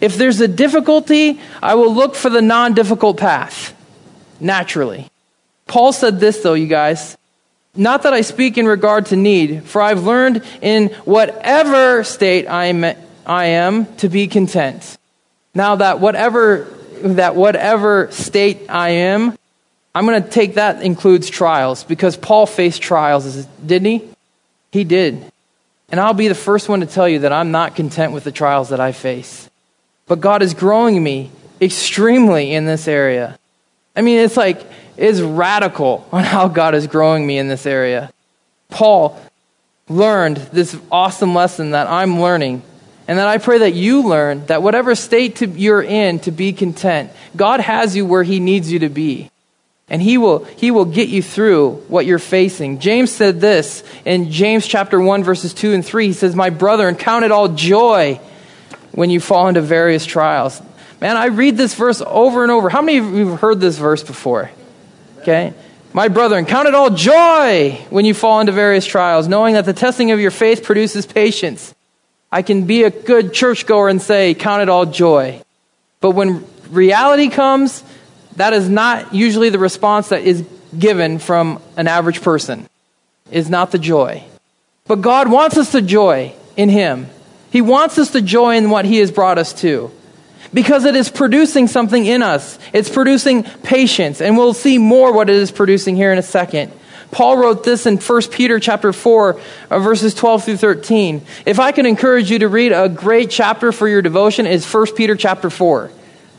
If 0.00 0.16
there's 0.16 0.40
a 0.40 0.48
difficulty, 0.48 1.40
I 1.62 1.74
will 1.74 1.94
look 1.94 2.14
for 2.14 2.30
the 2.30 2.42
non 2.42 2.74
difficult 2.74 3.18
path 3.18 3.74
naturally. 4.44 5.10
Paul 5.66 5.92
said 5.92 6.20
this, 6.20 6.42
though, 6.42 6.54
you 6.54 6.66
guys. 6.66 7.16
Not 7.74 8.04
that 8.04 8.12
I 8.12 8.20
speak 8.20 8.56
in 8.58 8.66
regard 8.66 9.06
to 9.06 9.16
need, 9.16 9.64
for 9.64 9.82
I've 9.82 10.04
learned 10.04 10.44
in 10.62 10.90
whatever 11.04 12.04
state 12.04 12.46
I 12.46 12.66
am, 12.66 12.96
I 13.26 13.46
am 13.46 13.86
to 13.96 14.08
be 14.08 14.28
content. 14.28 14.96
Now 15.54 15.76
that 15.76 15.98
whatever, 15.98 16.68
that 17.02 17.34
whatever 17.34 18.12
state 18.12 18.66
I 18.68 18.90
am, 18.90 19.36
I'm 19.94 20.06
going 20.06 20.22
to 20.22 20.28
take 20.28 20.54
that 20.54 20.82
includes 20.82 21.30
trials 21.30 21.82
because 21.82 22.16
Paul 22.16 22.46
faced 22.46 22.82
trials, 22.82 23.46
didn't 23.64 23.86
he? 23.86 24.08
He 24.70 24.84
did. 24.84 25.24
And 25.88 26.00
I'll 26.00 26.14
be 26.14 26.28
the 26.28 26.34
first 26.34 26.68
one 26.68 26.80
to 26.80 26.86
tell 26.86 27.08
you 27.08 27.20
that 27.20 27.32
I'm 27.32 27.50
not 27.50 27.76
content 27.76 28.12
with 28.12 28.24
the 28.24 28.32
trials 28.32 28.68
that 28.68 28.80
I 28.80 28.92
face. 28.92 29.48
But 30.06 30.20
God 30.20 30.42
is 30.42 30.54
growing 30.54 31.02
me 31.02 31.30
extremely 31.60 32.52
in 32.52 32.66
this 32.66 32.86
area. 32.86 33.38
I 33.96 34.02
mean, 34.02 34.18
it's 34.18 34.36
like, 34.36 34.64
it's 34.96 35.20
radical 35.20 36.06
on 36.12 36.24
how 36.24 36.48
God 36.48 36.74
is 36.74 36.86
growing 36.86 37.26
me 37.26 37.38
in 37.38 37.48
this 37.48 37.66
area. 37.66 38.12
Paul 38.70 39.20
learned 39.88 40.36
this 40.52 40.76
awesome 40.90 41.34
lesson 41.34 41.72
that 41.72 41.86
I'm 41.86 42.20
learning, 42.20 42.62
and 43.06 43.18
that 43.18 43.28
I 43.28 43.38
pray 43.38 43.58
that 43.58 43.74
you 43.74 44.02
learn 44.02 44.46
that 44.46 44.62
whatever 44.62 44.94
state 44.94 45.36
to, 45.36 45.46
you're 45.46 45.82
in, 45.82 46.20
to 46.20 46.30
be 46.30 46.52
content. 46.52 47.12
God 47.36 47.60
has 47.60 47.94
you 47.94 48.06
where 48.06 48.22
He 48.22 48.40
needs 48.40 48.72
you 48.72 48.80
to 48.80 48.88
be. 48.88 49.30
And 49.88 50.00
he 50.00 50.16
will, 50.16 50.44
he 50.44 50.70
will 50.70 50.86
get 50.86 51.08
you 51.08 51.22
through 51.22 51.72
what 51.88 52.06
you're 52.06 52.18
facing. 52.18 52.78
James 52.78 53.12
said 53.12 53.40
this 53.40 53.84
in 54.06 54.30
James 54.30 54.66
chapter 54.66 54.98
1, 54.98 55.22
verses 55.22 55.52
2 55.52 55.74
and 55.74 55.84
3. 55.84 56.06
He 56.06 56.12
says, 56.14 56.34
My 56.34 56.50
brother, 56.50 56.88
and 56.88 56.98
count 56.98 57.24
it 57.24 57.30
all 57.30 57.48
joy 57.48 58.18
when 58.92 59.10
you 59.10 59.20
fall 59.20 59.48
into 59.48 59.60
various 59.60 60.06
trials. 60.06 60.62
Man, 61.04 61.18
I 61.18 61.26
read 61.26 61.58
this 61.58 61.74
verse 61.74 62.00
over 62.00 62.44
and 62.44 62.50
over. 62.50 62.70
How 62.70 62.80
many 62.80 62.96
of 62.96 63.04
you 63.12 63.28
have 63.28 63.40
heard 63.40 63.60
this 63.60 63.76
verse 63.76 64.02
before? 64.02 64.50
Okay. 65.18 65.52
My 65.92 66.08
brethren, 66.08 66.46
count 66.46 66.66
it 66.66 66.74
all 66.74 66.88
joy 66.88 67.72
when 67.90 68.06
you 68.06 68.14
fall 68.14 68.40
into 68.40 68.52
various 68.52 68.86
trials, 68.86 69.28
knowing 69.28 69.52
that 69.52 69.66
the 69.66 69.74
testing 69.74 70.12
of 70.12 70.18
your 70.18 70.30
faith 70.30 70.62
produces 70.62 71.04
patience. 71.04 71.74
I 72.32 72.40
can 72.40 72.64
be 72.64 72.84
a 72.84 72.90
good 72.90 73.34
churchgoer 73.34 73.90
and 73.90 74.00
say, 74.00 74.32
count 74.32 74.62
it 74.62 74.70
all 74.70 74.86
joy. 74.86 75.42
But 76.00 76.12
when 76.12 76.42
reality 76.70 77.28
comes, 77.28 77.84
that 78.36 78.54
is 78.54 78.70
not 78.70 79.12
usually 79.12 79.50
the 79.50 79.58
response 79.58 80.08
that 80.08 80.22
is 80.22 80.42
given 80.78 81.18
from 81.18 81.60
an 81.76 81.86
average 81.86 82.22
person. 82.22 82.66
Is 83.30 83.50
not 83.50 83.72
the 83.72 83.78
joy. 83.78 84.24
But 84.86 85.02
God 85.02 85.30
wants 85.30 85.58
us 85.58 85.72
to 85.72 85.82
joy 85.82 86.34
in 86.56 86.70
Him. 86.70 87.08
He 87.50 87.60
wants 87.60 87.98
us 87.98 88.12
to 88.12 88.22
joy 88.22 88.56
in 88.56 88.70
what 88.70 88.86
He 88.86 89.00
has 89.00 89.10
brought 89.10 89.36
us 89.36 89.52
to 89.60 89.92
because 90.52 90.84
it 90.84 90.96
is 90.96 91.10
producing 91.10 91.66
something 91.66 92.04
in 92.04 92.22
us. 92.22 92.58
It's 92.72 92.88
producing 92.88 93.44
patience, 93.44 94.20
and 94.20 94.36
we'll 94.36 94.54
see 94.54 94.78
more 94.78 95.12
what 95.12 95.30
it 95.30 95.36
is 95.36 95.50
producing 95.50 95.96
here 95.96 96.12
in 96.12 96.18
a 96.18 96.22
second. 96.22 96.72
Paul 97.10 97.36
wrote 97.36 97.62
this 97.62 97.86
in 97.86 97.98
1 97.98 98.22
Peter 98.32 98.58
chapter 98.58 98.92
4 98.92 99.40
uh, 99.70 99.78
verses 99.78 100.14
12 100.14 100.44
through 100.44 100.56
13. 100.56 101.22
If 101.46 101.60
I 101.60 101.70
can 101.70 101.86
encourage 101.86 102.30
you 102.30 102.40
to 102.40 102.48
read 102.48 102.72
a 102.72 102.88
great 102.88 103.30
chapter 103.30 103.70
for 103.70 103.88
your 103.88 104.02
devotion 104.02 104.46
is 104.46 104.66
1 104.66 104.94
Peter 104.96 105.14
chapter 105.14 105.48
4. 105.48 105.92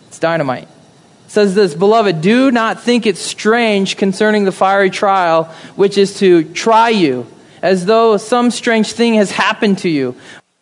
It's 0.08 0.20
dynamite. 0.20 0.64
It 0.64 1.32
says 1.32 1.56
this, 1.56 1.74
beloved, 1.74 2.22
do 2.22 2.52
not 2.52 2.82
think 2.82 3.06
it 3.06 3.16
strange 3.16 3.96
concerning 3.96 4.44
the 4.44 4.52
fiery 4.52 4.90
trial 4.90 5.46
which 5.78 5.98
is 5.98 6.20
to 6.20 6.44
try 6.54 6.90
you 6.90 7.26
as 7.62 7.86
though 7.86 8.18
some 8.18 8.52
strange 8.52 8.92
thing 8.92 9.16
has 9.16 9.32
happened 9.32 9.80
to 9.80 9.90
you. 9.90 10.16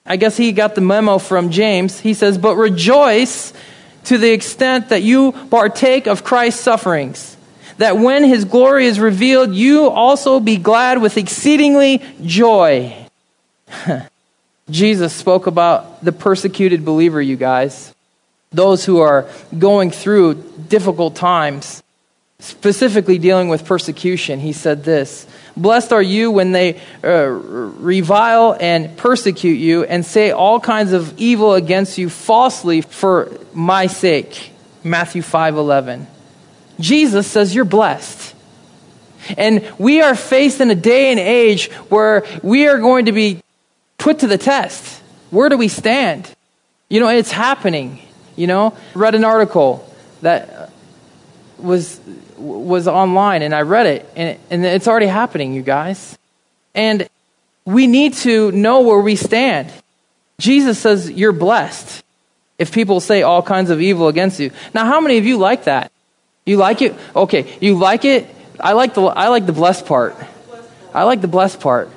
I 0.06 0.18
guess 0.18 0.36
he 0.36 0.52
got 0.52 0.76
the 0.76 0.82
memo 0.82 1.18
from 1.18 1.50
James. 1.50 2.00
He 2.00 2.14
says, 2.14 2.38
But 2.38 2.56
rejoice 2.56 3.54
to 4.06 4.18
the 4.18 4.32
extent 4.32 4.90
that 4.90 5.02
you 5.02 5.32
partake 5.50 6.08
of 6.08 6.24
Christ's 6.24 6.62
sufferings, 6.62 7.38
that 7.78 7.98
when 7.98 8.24
his 8.24 8.46
glory 8.46 8.86
is 8.86 9.00
revealed, 9.00 9.54
you 9.54 9.90
also 9.90 10.40
be 10.40 10.58
glad 10.58 11.02
with 11.02 11.18
exceedingly 11.18 12.02
joy. 12.24 12.96
Jesus 14.70 15.14
spoke 15.14 15.48
about 15.48 16.04
the 16.04 16.12
persecuted 16.12 16.86
believer, 16.86 17.22
you 17.22 17.36
guys, 17.36 17.94
those 18.52 18.86
who 18.86 19.00
are 19.00 19.28
going 19.58 19.92
through 19.92 20.36
difficult 20.70 21.16
times, 21.16 21.83
specifically 22.44 23.18
dealing 23.18 23.48
with 23.48 23.66
persecution. 23.66 24.40
He 24.40 24.52
said 24.54 24.84
this 24.84 25.26
Blessed 25.56 25.94
are 25.94 26.02
you 26.02 26.30
when 26.30 26.52
they 26.52 26.82
uh, 27.04 27.28
revile 27.28 28.58
and 28.60 28.96
persecute 28.98 29.56
you 29.56 29.84
and 29.86 30.06
say 30.06 30.32
all 30.32 30.60
kinds 30.60 30.94
of 30.94 31.18
evil 31.18 31.54
against 31.54 31.98
you 31.98 32.10
falsely 32.10 32.82
for 32.82 33.32
my 33.54 33.88
sake. 33.88 34.52
Matthew 34.84 35.22
5:11. 35.22 36.06
Jesus 36.80 37.28
says 37.28 37.56
you're 37.56 37.66
blessed. 37.66 38.36
And 39.38 39.72
we 39.78 40.02
are 40.02 40.16
faced 40.16 40.60
in 40.60 40.70
a 40.70 40.76
day 40.76 41.12
and 41.12 41.20
age 41.20 41.72
where 41.88 42.26
we 42.42 42.68
are 42.68 42.78
going 42.78 43.06
to 43.06 43.14
be 43.14 43.42
put 43.98 44.20
to 44.20 44.28
the 44.28 44.38
test. 44.38 45.02
Where 45.30 45.48
do 45.48 45.56
we 45.56 45.70
stand? 45.70 46.30
You 46.90 47.00
know, 47.00 47.08
it's 47.08 47.32
happening. 47.32 48.00
You 48.36 48.48
know, 48.48 48.76
read 48.94 49.16
an 49.16 49.24
article 49.24 49.90
that 50.22 50.72
was 51.58 52.02
was 52.38 52.88
online 52.88 53.42
and 53.42 53.54
I 53.54 53.62
read 53.62 53.86
it, 53.88 54.10
and, 54.16 54.40
and 54.50 54.66
it's 54.66 54.88
already 54.88 55.08
happening, 55.08 55.54
you 55.54 55.62
guys. 55.62 56.18
And 56.76 57.08
we 57.66 57.88
need 57.88 58.14
to 58.16 58.52
know 58.52 58.82
where 58.82 59.00
we 59.00 59.16
stand. 59.16 59.72
Jesus 60.40 60.80
says 60.80 61.10
you're 61.10 61.32
blessed 61.32 62.04
if 62.58 62.72
people 62.72 63.00
say 63.00 63.22
all 63.22 63.42
kinds 63.42 63.70
of 63.70 63.82
evil 63.82 64.08
against 64.08 64.40
you. 64.40 64.52
Now, 64.74 64.86
how 64.86 65.00
many 65.00 65.18
of 65.18 65.26
you 65.26 65.38
like 65.38 65.66
that? 65.66 65.92
You 66.46 66.58
like 66.58 66.82
it? 66.82 66.96
Okay, 67.16 67.58
you 67.62 67.78
like 67.78 68.06
it? 68.06 68.28
I 68.60 68.74
like 68.74 68.94
the 68.94 69.04
I 69.04 69.30
like 69.30 69.46
the 69.46 69.54
blessed 69.54 69.86
part. 69.86 70.16
I 70.94 71.04
like 71.04 71.22
the 71.22 71.28
blessed 71.28 71.60
part. 71.60 71.90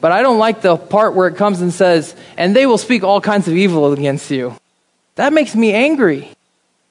But 0.00 0.12
I 0.12 0.22
don't 0.22 0.38
like 0.38 0.60
the 0.60 0.76
part 0.76 1.14
where 1.14 1.26
it 1.26 1.36
comes 1.36 1.62
and 1.62 1.72
says, 1.72 2.14
and 2.36 2.54
they 2.54 2.66
will 2.66 2.78
speak 2.78 3.02
all 3.02 3.20
kinds 3.20 3.48
of 3.48 3.56
evil 3.56 3.92
against 3.92 4.30
you. 4.30 4.54
That 5.14 5.32
makes 5.32 5.54
me 5.54 5.72
angry. 5.72 6.30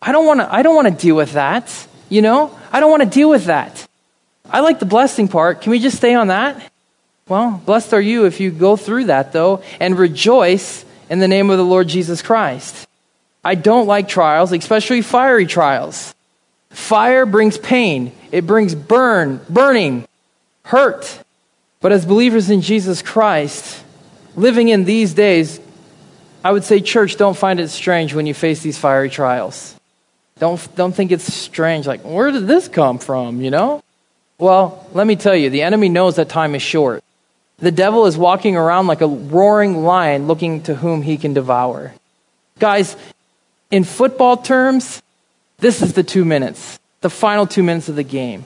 I 0.02 0.12
don't 0.12 0.26
want 0.26 0.40
to 0.40 0.54
I 0.54 0.64
don't 0.64 0.76
want 0.76 0.88
to 0.88 0.94
deal 0.94 1.16
with 1.16 1.34
that. 1.34 1.88
You 2.10 2.22
know, 2.22 2.58
I 2.72 2.80
don't 2.80 2.92
want 2.92 3.04
to 3.04 3.10
deal 3.10 3.30
with 3.30 3.46
that. 3.46 3.88
I 4.50 4.60
like 4.60 4.80
the 4.80 4.86
blessing 4.86 5.28
part. 5.28 5.62
Can 5.62 5.72
we 5.72 5.80
just 5.80 5.98
stay 5.98 6.14
on 6.14 6.28
that? 6.28 6.72
Well, 7.28 7.62
blessed 7.66 7.94
are 7.94 8.02
you 8.02 8.26
if 8.26 8.40
you 8.40 8.52
go 8.52 8.76
through 8.76 9.06
that, 9.06 9.34
though, 9.34 9.64
and 9.80 9.98
rejoice 9.98 10.86
in 11.10 11.20
the 11.20 11.28
name 11.28 11.50
of 11.50 11.58
the 11.58 11.64
Lord 11.64 11.88
Jesus 11.88 12.22
Christ. 12.22 12.88
I 13.44 13.56
don't 13.56 13.88
like 13.88 14.08
trials, 14.08 14.52
especially 14.52 15.02
fiery 15.02 15.46
trials. 15.46 16.14
Fire 16.70 17.26
brings 17.26 17.58
pain, 17.58 18.12
it 18.32 18.46
brings 18.46 18.76
burn, 18.76 19.40
burning, 19.50 20.06
hurt. 20.64 21.20
But 21.80 21.92
as 21.92 22.06
believers 22.06 22.50
in 22.50 22.62
Jesus 22.62 23.02
Christ, 23.02 23.84
living 24.36 24.70
in 24.70 24.86
these 24.86 25.14
days, 25.14 25.60
I 26.44 26.52
would 26.52 26.64
say, 26.64 26.82
church, 26.82 27.18
don't 27.18 27.38
find 27.38 27.60
it 27.60 27.70
strange 27.70 28.14
when 28.14 28.26
you 28.26 28.34
face 28.34 28.62
these 28.62 28.78
fiery 28.78 29.10
trials. 29.10 29.75
Don't, 30.38 30.76
don't 30.76 30.94
think 30.94 31.14
it's 31.14 31.34
strange, 31.34 31.88
like, 31.88 32.02
where 32.02 32.30
did 32.30 32.46
this 32.46 32.68
come 32.68 32.98
from, 32.98 33.42
you 33.42 33.52
know? 33.52 33.82
Well, 34.38 34.86
let 34.94 35.08
me 35.08 35.16
tell 35.16 35.36
you, 35.36 35.50
the 35.50 35.62
enemy 35.62 35.88
knows 35.88 36.18
that 36.18 36.28
time 36.28 36.56
is 36.56 36.62
short. 36.62 37.04
The 37.60 37.72
devil 37.72 38.06
is 38.06 38.18
walking 38.18 38.58
around 38.58 38.88
like 38.88 39.00
a 39.00 39.08
roaring 39.08 39.84
lion 39.84 40.28
looking 40.28 40.62
to 40.64 40.76
whom 40.76 41.04
he 41.04 41.16
can 41.16 41.34
devour. 41.34 41.94
Guys, 42.60 42.98
in 43.72 43.86
football 43.86 44.36
terms, 44.36 45.02
this 45.60 45.82
is 45.82 45.94
the 45.94 46.04
two 46.04 46.26
minutes. 46.26 46.80
the 47.06 47.10
final 47.12 47.46
two 47.46 47.62
minutes 47.62 47.88
of 47.88 47.96
the 47.96 48.04
game. 48.04 48.44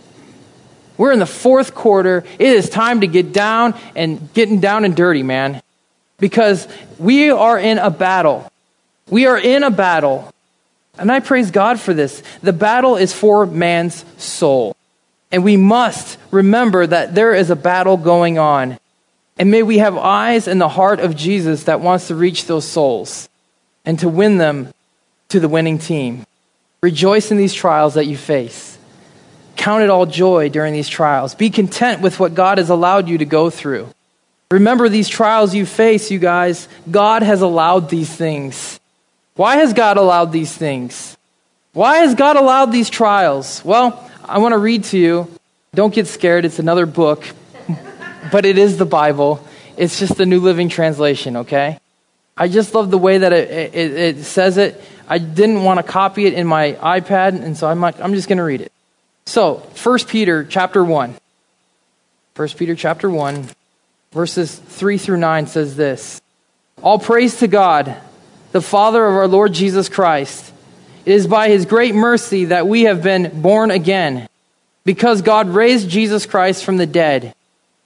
We're 0.98 1.14
in 1.14 1.20
the 1.20 1.26
fourth 1.26 1.74
quarter. 1.74 2.26
It 2.38 2.50
is 2.50 2.70
time 2.70 3.00
to 3.02 3.08
get 3.08 3.32
down 3.32 3.74
and 3.96 4.34
getting 4.34 4.60
down 4.60 4.84
and 4.84 4.94
dirty, 4.94 5.24
man. 5.24 5.62
Because 6.18 6.68
we 6.98 7.32
are 7.32 7.58
in 7.58 7.78
a 7.78 7.90
battle. 7.90 8.52
We 9.10 9.28
are 9.28 9.38
in 9.38 9.64
a 9.64 9.72
battle. 9.72 10.34
And 11.00 11.12
I 11.12 11.20
praise 11.20 11.52
God 11.52 11.80
for 11.80 11.94
this. 11.94 12.22
The 12.42 12.54
battle 12.54 12.96
is 12.96 13.14
for 13.14 13.46
man's 13.46 14.06
soul. 14.18 14.76
And 15.32 15.44
we 15.44 15.58
must 15.58 16.18
remember 16.32 16.86
that 16.88 17.16
there 17.16 17.34
is 17.34 17.50
a 17.50 17.56
battle 17.56 17.98
going 17.98 18.38
on. 18.38 18.78
And 19.38 19.52
may 19.52 19.64
we 19.64 19.78
have 19.78 19.98
eyes 19.98 20.48
in 20.48 20.60
the 20.60 20.68
heart 20.68 21.00
of 21.00 21.16
Jesus 21.16 21.64
that 21.64 21.80
wants 21.80 22.08
to 22.08 22.16
reach 22.16 22.46
those 22.46 22.68
souls 22.68 23.30
and 23.86 23.98
to 24.00 24.10
win 24.10 24.38
them 24.38 24.74
to 25.30 25.40
the 25.40 25.48
winning 25.48 25.80
team. 25.80 26.26
Rejoice 26.82 27.32
in 27.32 27.38
these 27.38 27.54
trials 27.54 27.94
that 27.94 28.06
you 28.06 28.18
face. 28.18 28.78
Count 29.56 29.84
it 29.84 29.90
all 29.90 30.06
joy 30.06 30.50
during 30.50 30.74
these 30.74 30.90
trials. 30.90 31.36
Be 31.36 31.50
content 31.50 32.02
with 32.02 32.20
what 32.20 32.34
God 32.34 32.58
has 32.58 32.70
allowed 32.70 33.08
you 33.08 33.18
to 33.20 33.26
go 33.26 33.50
through. 33.50 33.88
Remember 34.52 34.90
these 34.90 35.08
trials 35.08 35.54
you 35.54 35.66
face, 35.66 36.10
you 36.12 36.20
guys. 36.20 36.68
God 36.90 37.24
has 37.24 37.42
allowed 37.42 37.90
these 37.90 38.14
things. 38.14 38.69
Why 39.40 39.56
has 39.56 39.72
God 39.72 39.96
allowed 39.96 40.34
these 40.34 40.54
things? 40.54 41.16
Why 41.72 42.00
has 42.00 42.14
God 42.14 42.36
allowed 42.36 42.74
these 42.74 42.90
trials? 42.90 43.64
Well, 43.64 44.06
I 44.26 44.40
want 44.40 44.52
to 44.52 44.58
read 44.58 44.84
to 44.92 44.98
you. 44.98 45.32
Don't 45.74 45.94
get 45.94 46.08
scared, 46.08 46.44
it's 46.44 46.60
another 46.60 46.86
book, 46.86 47.26
but 48.34 48.44
it 48.44 48.58
is 48.58 48.78
the 48.78 48.84
Bible. 48.84 49.42
It's 49.78 49.98
just 49.98 50.18
the 50.18 50.26
New 50.26 50.42
Living 50.42 50.68
Translation, 50.68 51.38
okay? 51.38 51.80
I 52.36 52.50
just 52.50 52.76
love 52.76 52.92
the 52.92 52.98
way 52.98 53.20
that 53.20 53.32
it, 53.32 53.74
it, 53.74 53.94
it 54.18 54.24
says 54.26 54.58
it. 54.58 54.84
I 55.08 55.20
didn't 55.20 55.64
want 55.64 55.78
to 55.78 55.84
copy 55.84 56.26
it 56.26 56.34
in 56.34 56.46
my 56.46 56.74
iPad, 56.74 57.42
and 57.42 57.56
so 57.56 57.70
I'm, 57.70 57.80
like, 57.80 57.98
I'm 58.02 58.16
just 58.16 58.28
going 58.28 58.40
to 58.40 58.44
read 58.44 58.60
it. 58.60 58.74
So, 59.26 59.66
1 59.82 60.00
Peter 60.00 60.44
chapter 60.44 60.84
1. 60.84 61.16
1 62.36 62.48
Peter 62.58 62.76
chapter 62.76 63.10
1, 63.10 63.48
verses 64.12 64.54
3 64.54 64.98
through 64.98 65.18
9 65.20 65.48
says 65.48 65.78
this 65.78 66.22
All 66.82 67.00
praise 67.00 67.38
to 67.38 67.48
God, 67.48 67.96
the 68.52 68.62
Father 68.62 69.06
of 69.06 69.16
our 69.16 69.28
Lord 69.28 69.54
Jesus 69.54 69.90
Christ. 69.90 70.54
It 71.06 71.14
is 71.14 71.28
by 71.28 71.50
his 71.50 71.66
great 71.66 71.96
mercy 71.96 72.46
that 72.46 72.68
we 72.68 72.84
have 72.84 73.02
been 73.02 73.42
born 73.42 73.72
again, 73.72 74.28
because 74.84 75.22
God 75.22 75.50
raised 75.50 75.90
Jesus 75.90 76.26
Christ 76.26 76.64
from 76.64 76.78
the 76.78 76.86
dead. 76.86 77.34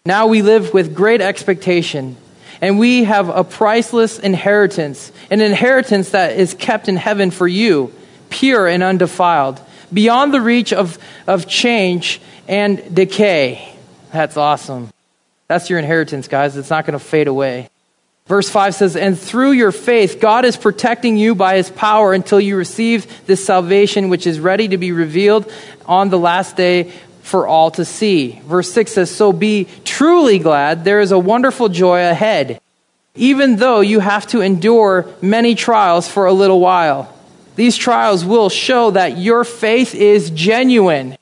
Now 0.05 0.27
we 0.27 0.41
live 0.41 0.74
with 0.74 0.96
great 0.96 1.22
expectation, 1.22 2.17
and 2.62 2.79
we 2.79 3.03
have 3.03 3.29
a 3.29 3.43
priceless 3.43 4.20
inheritance, 4.20 5.12
an 5.29 5.41
inheritance 5.41 6.10
that 6.10 6.38
is 6.38 6.53
kept 6.53 6.88
in 6.88 6.98
heaven 6.98 7.32
for 7.32 7.48
you, 7.48 7.93
pure 8.29 8.67
and 8.67 8.84
undefiled 8.84 9.62
beyond 9.91 10.34
the 10.34 10.41
reach 10.41 10.74
of, 10.74 10.98
of 11.27 11.48
change 11.48 12.20
and 12.48 12.96
decay. 12.96 13.75
That's 14.12 14.38
awesome. 14.38 14.89
That's 15.48 15.70
your 15.70 15.77
inheritance, 15.77 16.27
guys. 16.27 16.58
It's 16.58 16.70
not 16.70 16.86
going 16.86 16.98
to 16.98 17.03
fade 17.03 17.27
away. 17.27 17.70
Verse 18.25 18.50
5 18.50 18.75
says, 18.75 18.96
And 18.96 19.20
through 19.20 19.51
your 19.51 19.72
faith, 19.72 20.20
God 20.20 20.46
is 20.46 20.56
protecting 20.56 21.18
you 21.18 21.36
by 21.36 21.58
his 21.58 21.70
power 21.70 22.13
until 22.13 22.39
you 22.39 22.56
receive 22.56 23.25
this 23.25 23.46
salvation, 23.46 24.10
which 24.10 24.25
is 24.25 24.39
ready 24.39 24.70
to 24.70 24.77
be 24.77 24.92
revealed 24.92 25.51
on 25.86 26.10
the 26.10 26.20
last 26.20 26.56
day 26.56 26.92
for 27.22 27.48
all 27.48 27.72
to 27.72 27.84
see. 27.84 28.39
Verse 28.46 28.72
6 28.72 28.92
says, 28.94 29.12
So 29.12 29.34
be 29.34 29.68
truly 29.84 30.39
glad. 30.39 30.86
There 30.86 31.01
is 31.01 31.12
a 31.12 31.20
wonderful 31.20 31.68
joy 31.68 32.10
ahead, 32.10 32.62
even 33.15 33.58
though 33.58 33.82
you 33.82 34.00
have 34.00 34.25
to 34.27 34.42
endure 34.42 35.06
many 35.22 35.56
trials 35.56 36.08
for 36.08 36.25
a 36.25 36.34
little 36.34 36.62
while. 36.62 37.13
These 37.56 37.77
trials 37.77 38.25
will 38.25 38.50
show 38.50 38.92
that 38.92 39.18
your 39.18 39.44
faith 39.44 39.94
is 39.94 40.30
genuine. 40.32 41.18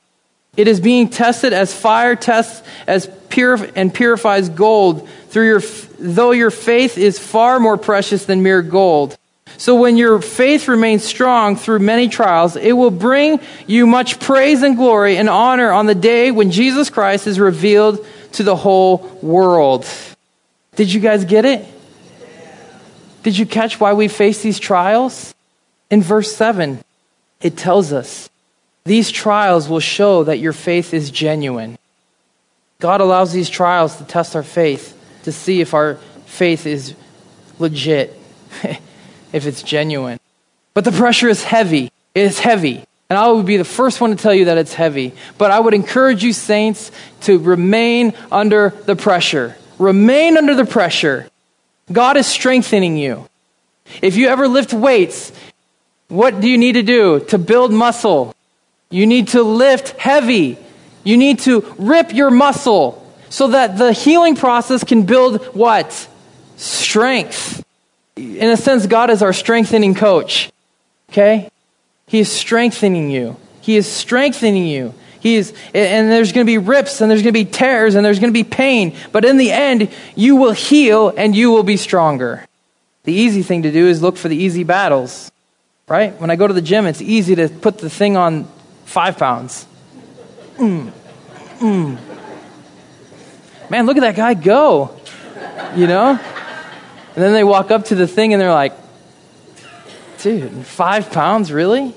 It 0.54 0.68
is 0.68 0.80
being 0.80 1.08
tested 1.08 1.54
as 1.54 1.72
fire 1.74 2.14
tests 2.14 2.66
as 2.86 3.10
pure 3.30 3.54
and 3.74 3.92
purifies 3.92 4.50
gold 4.50 5.08
through 5.28 5.46
your 5.46 5.62
though 5.98 6.32
your 6.32 6.50
faith 6.50 6.98
is 6.98 7.18
far 7.18 7.58
more 7.58 7.78
precious 7.78 8.26
than 8.26 8.42
mere 8.42 8.60
gold. 8.60 9.16
So 9.56 9.76
when 9.76 9.96
your 9.96 10.20
faith 10.20 10.68
remains 10.68 11.04
strong 11.04 11.56
through 11.56 11.78
many 11.78 12.08
trials, 12.08 12.56
it 12.56 12.72
will 12.72 12.90
bring 12.90 13.40
you 13.66 13.86
much 13.86 14.20
praise 14.20 14.62
and 14.62 14.76
glory 14.76 15.16
and 15.16 15.28
honor 15.28 15.72
on 15.72 15.86
the 15.86 15.94
day 15.94 16.30
when 16.30 16.50
Jesus 16.50 16.90
Christ 16.90 17.26
is 17.26 17.40
revealed 17.40 18.04
to 18.32 18.42
the 18.42 18.56
whole 18.56 18.98
world. 19.22 19.86
Did 20.76 20.92
you 20.92 21.00
guys 21.00 21.24
get 21.24 21.46
it? 21.46 21.66
Did 23.22 23.38
you 23.38 23.46
catch 23.46 23.80
why 23.80 23.92
we 23.92 24.08
face 24.08 24.42
these 24.42 24.58
trials? 24.58 25.34
In 25.90 26.02
verse 26.02 26.34
7, 26.34 26.82
it 27.40 27.56
tells 27.56 27.92
us 27.92 28.28
these 28.84 29.10
trials 29.10 29.68
will 29.68 29.80
show 29.80 30.24
that 30.24 30.38
your 30.38 30.52
faith 30.52 30.92
is 30.92 31.10
genuine. 31.10 31.78
God 32.80 33.00
allows 33.00 33.32
these 33.32 33.48
trials 33.48 33.96
to 33.96 34.04
test 34.04 34.34
our 34.34 34.42
faith, 34.42 34.98
to 35.22 35.32
see 35.32 35.60
if 35.60 35.72
our 35.72 35.96
faith 36.26 36.66
is 36.66 36.94
legit, 37.58 38.18
if 39.32 39.46
it's 39.46 39.62
genuine. 39.62 40.18
But 40.74 40.84
the 40.84 40.92
pressure 40.92 41.28
is 41.28 41.44
heavy. 41.44 41.92
It 42.14 42.22
is 42.22 42.40
heavy. 42.40 42.84
And 43.08 43.18
I 43.18 43.30
would 43.30 43.46
be 43.46 43.58
the 43.58 43.64
first 43.64 44.00
one 44.00 44.10
to 44.10 44.16
tell 44.16 44.34
you 44.34 44.46
that 44.46 44.58
it's 44.58 44.74
heavy. 44.74 45.12
But 45.38 45.50
I 45.50 45.60
would 45.60 45.74
encourage 45.74 46.24
you, 46.24 46.32
saints, 46.32 46.90
to 47.22 47.38
remain 47.38 48.14
under 48.32 48.70
the 48.86 48.96
pressure. 48.96 49.56
Remain 49.78 50.36
under 50.36 50.54
the 50.54 50.64
pressure. 50.64 51.28
God 51.90 52.16
is 52.16 52.26
strengthening 52.26 52.96
you. 52.96 53.28
If 54.00 54.16
you 54.16 54.28
ever 54.28 54.48
lift 54.48 54.72
weights 54.72 55.32
what 56.12 56.42
do 56.42 56.48
you 56.48 56.58
need 56.58 56.72
to 56.72 56.82
do 56.82 57.20
to 57.30 57.38
build 57.38 57.72
muscle? 57.72 58.34
You 58.92 59.06
need 59.06 59.28
to 59.28 59.42
lift 59.42 59.98
heavy. 59.98 60.58
You 61.02 61.16
need 61.16 61.40
to 61.40 61.74
rip 61.78 62.12
your 62.12 62.30
muscle 62.30 62.98
so 63.30 63.48
that 63.48 63.78
the 63.78 63.92
healing 63.92 64.36
process 64.36 64.84
can 64.84 65.02
build 65.04 65.42
what? 65.54 66.08
Strength. 66.56 67.64
In 68.16 68.50
a 68.50 68.56
sense, 68.56 68.86
God 68.86 69.10
is 69.10 69.22
our 69.22 69.32
strengthening 69.32 69.94
coach. 69.94 70.52
Okay? 71.10 71.48
He 72.06 72.20
is 72.20 72.30
strengthening 72.30 73.10
you. 73.10 73.36
He 73.62 73.76
is 73.76 73.90
strengthening 73.90 74.66
you. 74.66 74.94
He 75.20 75.36
is, 75.36 75.54
and 75.72 76.10
there's 76.10 76.32
going 76.32 76.46
to 76.46 76.50
be 76.50 76.58
rips 76.58 77.00
and 77.00 77.10
there's 77.10 77.22
going 77.22 77.32
to 77.32 77.44
be 77.44 77.50
tears 77.50 77.94
and 77.94 78.04
there's 78.04 78.18
going 78.18 78.32
to 78.32 78.38
be 78.38 78.44
pain. 78.44 78.94
But 79.10 79.24
in 79.24 79.38
the 79.38 79.50
end, 79.50 79.90
you 80.14 80.36
will 80.36 80.52
heal 80.52 81.12
and 81.16 81.34
you 81.34 81.50
will 81.50 81.62
be 81.62 81.76
stronger. 81.76 82.46
The 83.04 83.12
easy 83.12 83.42
thing 83.42 83.62
to 83.62 83.72
do 83.72 83.88
is 83.88 84.02
look 84.02 84.16
for 84.16 84.28
the 84.28 84.36
easy 84.36 84.64
battles 84.64 85.32
right? 85.92 86.18
When 86.18 86.30
I 86.30 86.36
go 86.36 86.46
to 86.46 86.54
the 86.54 86.62
gym, 86.62 86.86
it's 86.86 87.02
easy 87.02 87.34
to 87.34 87.50
put 87.50 87.78
the 87.78 87.90
thing 87.90 88.16
on 88.16 88.48
five 88.92 89.16
pounds. 89.16 89.66
Mm, 90.58 90.92
mm. 91.60 91.98
Man, 93.70 93.86
look 93.86 93.96
at 93.96 94.00
that 94.00 94.16
guy 94.16 94.34
go, 94.34 94.94
you 95.74 95.86
know? 95.86 96.10
And 96.10 97.24
then 97.24 97.32
they 97.32 97.42
walk 97.42 97.70
up 97.70 97.86
to 97.86 97.94
the 97.94 98.06
thing 98.06 98.34
and 98.34 98.40
they're 98.40 98.52
like, 98.52 98.74
dude, 100.20 100.66
five 100.66 101.10
pounds, 101.10 101.50
really? 101.50 101.94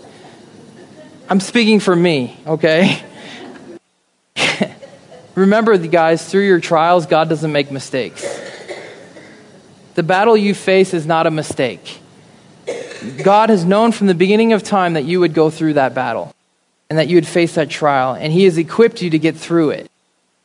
I'm 1.29 1.41
speaking 1.41 1.81
for 1.81 1.93
me, 1.93 2.39
okay? 2.47 3.03
Remember, 5.36 5.77
guys, 5.77 6.25
through 6.25 6.47
your 6.47 6.62
trials, 6.62 7.08
God 7.08 7.27
doesn't 7.27 7.51
make 7.51 7.71
mistakes. 7.71 8.23
The 9.95 10.03
battle 10.03 10.38
you 10.38 10.55
face 10.55 10.93
is 10.93 11.05
not 11.05 11.27
a 11.27 11.31
mistake. 11.31 11.99
God 13.21 13.49
has 13.49 13.65
known 13.65 13.91
from 13.91 14.08
the 14.08 14.15
beginning 14.15 14.53
of 14.53 14.63
time 14.63 14.93
that 14.93 15.03
you 15.03 15.19
would 15.19 15.34
go 15.34 15.49
through 15.49 15.73
that 15.73 15.93
battle 15.93 16.35
and 16.89 17.00
that 17.00 17.08
you 17.08 17.17
would 17.17 17.28
face 17.28 17.56
that 17.56 17.69
trial, 17.69 18.13
and 18.13 18.32
He 18.32 18.43
has 18.45 18.58
equipped 18.58 19.02
you 19.02 19.10
to 19.10 19.19
get 19.19 19.36
through 19.36 19.71
it. 19.71 19.89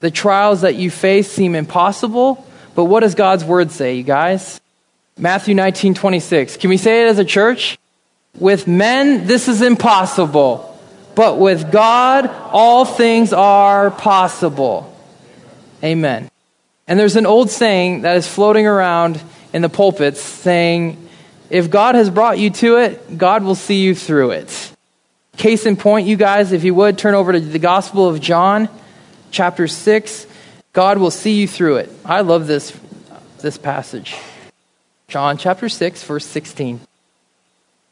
The 0.01 0.11
trials 0.11 0.63
that 0.63 0.77
you 0.77 0.91
face 0.91 1.31
seem 1.31 1.55
impossible, 1.55 2.47
but 2.75 2.85
what 2.87 3.01
does 3.01 3.15
God's 3.15 3.45
word 3.45 3.71
say, 3.71 3.97
you 3.97 4.03
guys? 4.03 4.61
Matthew 5.19 5.55
19, 5.55 5.95
26. 5.95 6.57
Can 6.57 6.71
we 6.71 6.79
say 6.79 7.05
it 7.05 7.11
as 7.11 7.19
a 7.19 7.25
church? 7.25 7.79
With 8.39 8.67
men, 8.67 9.27
this 9.27 9.49
is 9.49 9.61
impossible, 9.61 10.79
but 11.15 11.39
with 11.39 11.71
God, 11.71 12.27
all 12.53 12.85
things 12.85 13.33
are 13.33 13.91
possible. 13.91 14.97
Amen. 15.85 16.31
And 16.87 16.99
there's 16.99 17.17
an 17.17 17.27
old 17.27 17.51
saying 17.51 18.03
that 18.03 18.17
is 18.17 18.27
floating 18.27 18.67
around 18.67 19.21
in 19.53 19.63
the 19.63 19.69
pulpits 19.69 20.21
saying, 20.21 21.09
if 21.51 21.71
God 21.71 21.97
has 21.97 22.09
brought 22.09 22.39
you 22.39 22.51
to 22.51 22.77
it, 22.79 23.19
God 23.19 23.43
will 23.43 23.55
see 23.55 23.83
you 23.83 23.95
through 23.95 24.31
it. 24.31 24.77
Case 25.37 25.65
in 25.67 25.77
point, 25.77 26.07
you 26.07 26.17
guys, 26.17 26.53
if 26.53 26.65
you 26.65 26.75
would 26.75 26.99
turn 26.99 27.15
over 27.15 27.33
to 27.33 27.41
the 27.41 27.59
Gospel 27.59 28.09
of 28.09 28.21
John, 28.21 28.69
chapter 29.31 29.67
6. 29.67 30.27
God 30.73 30.99
will 30.99 31.11
see 31.11 31.41
you 31.41 31.49
through 31.49 31.77
it. 31.77 31.91
I 32.05 32.21
love 32.21 32.47
this, 32.47 32.79
this 33.41 33.59
passage. 33.59 34.17
John 35.09 35.39
chapter 35.39 35.69
6, 35.69 36.05
verse 36.05 36.27
16. 36.27 36.81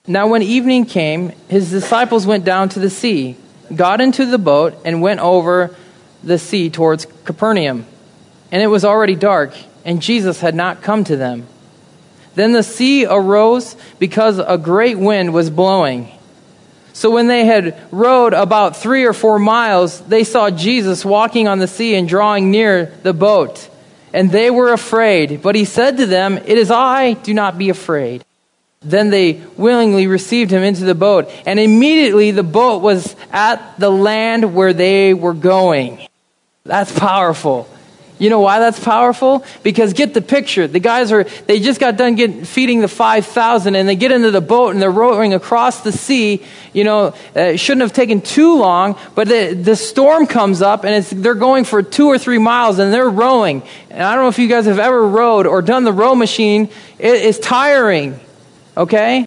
Now, 0.06 0.28
when 0.28 0.42
evening 0.42 0.86
came, 0.86 1.30
his 1.48 1.70
disciples 1.70 2.26
went 2.26 2.44
down 2.44 2.68
to 2.70 2.78
the 2.78 2.90
sea, 2.90 3.36
got 3.74 4.00
into 4.00 4.24
the 4.24 4.38
boat, 4.38 4.74
and 4.84 5.02
went 5.02 5.20
over 5.20 5.74
the 6.22 6.38
sea 6.38 6.70
towards 6.70 7.06
Capernaum. 7.24 7.84
And 8.50 8.62
it 8.62 8.68
was 8.68 8.84
already 8.84 9.16
dark, 9.16 9.54
and 9.84 10.00
Jesus 10.00 10.40
had 10.40 10.54
not 10.54 10.82
come 10.82 11.04
to 11.04 11.16
them. 11.16 11.46
Then 12.34 12.52
the 12.52 12.62
sea 12.62 13.04
arose 13.04 13.76
because 13.98 14.38
a 14.38 14.56
great 14.56 14.98
wind 14.98 15.34
was 15.34 15.50
blowing. 15.50 16.10
So 16.98 17.12
when 17.12 17.28
they 17.28 17.44
had 17.44 17.80
rowed 17.92 18.34
about 18.34 18.76
three 18.76 19.04
or 19.04 19.12
four 19.12 19.38
miles, 19.38 20.00
they 20.00 20.24
saw 20.24 20.50
Jesus 20.50 21.04
walking 21.04 21.46
on 21.46 21.60
the 21.60 21.68
sea 21.68 21.94
and 21.94 22.08
drawing 22.08 22.50
near 22.50 22.86
the 23.04 23.12
boat. 23.12 23.70
And 24.12 24.32
they 24.32 24.50
were 24.50 24.72
afraid. 24.72 25.40
But 25.40 25.54
he 25.54 25.64
said 25.64 25.98
to 25.98 26.06
them, 26.06 26.38
It 26.38 26.58
is 26.58 26.72
I, 26.72 27.12
do 27.12 27.32
not 27.34 27.56
be 27.56 27.70
afraid. 27.70 28.24
Then 28.80 29.10
they 29.10 29.34
willingly 29.56 30.08
received 30.08 30.50
him 30.50 30.64
into 30.64 30.86
the 30.86 30.96
boat. 30.96 31.30
And 31.46 31.60
immediately 31.60 32.32
the 32.32 32.42
boat 32.42 32.82
was 32.82 33.14
at 33.30 33.78
the 33.78 33.92
land 33.92 34.52
where 34.52 34.72
they 34.72 35.14
were 35.14 35.34
going. 35.34 36.04
That's 36.64 36.90
powerful. 36.98 37.68
You 38.18 38.30
know 38.30 38.40
why 38.40 38.58
that's 38.58 38.82
powerful? 38.82 39.44
Because 39.62 39.92
get 39.92 40.12
the 40.12 40.20
picture. 40.20 40.66
The 40.66 40.80
guys 40.80 41.12
are, 41.12 41.24
they 41.24 41.60
just 41.60 41.78
got 41.78 41.96
done 41.96 42.16
getting, 42.16 42.44
feeding 42.44 42.80
the 42.80 42.88
5,000 42.88 43.76
and 43.76 43.88
they 43.88 43.94
get 43.94 44.10
into 44.10 44.32
the 44.32 44.40
boat 44.40 44.70
and 44.70 44.82
they're 44.82 44.90
rowing 44.90 45.34
across 45.34 45.82
the 45.82 45.92
sea. 45.92 46.42
You 46.72 46.84
know, 46.84 47.06
uh, 47.36 47.40
it 47.40 47.58
shouldn't 47.58 47.82
have 47.82 47.92
taken 47.92 48.20
too 48.20 48.56
long, 48.56 48.98
but 49.14 49.28
the, 49.28 49.54
the 49.54 49.76
storm 49.76 50.26
comes 50.26 50.62
up 50.62 50.84
and 50.84 51.04
they're 51.04 51.34
going 51.34 51.64
for 51.64 51.82
two 51.82 52.08
or 52.08 52.18
three 52.18 52.38
miles 52.38 52.80
and 52.80 52.92
they're 52.92 53.08
rowing. 53.08 53.62
And 53.88 54.02
I 54.02 54.14
don't 54.16 54.24
know 54.24 54.28
if 54.28 54.38
you 54.40 54.48
guys 54.48 54.66
have 54.66 54.80
ever 54.80 55.06
rowed 55.06 55.46
or 55.46 55.62
done 55.62 55.84
the 55.84 55.92
row 55.92 56.16
machine. 56.16 56.70
It 56.98 57.22
is 57.22 57.38
tiring. 57.38 58.18
Okay? 58.76 59.26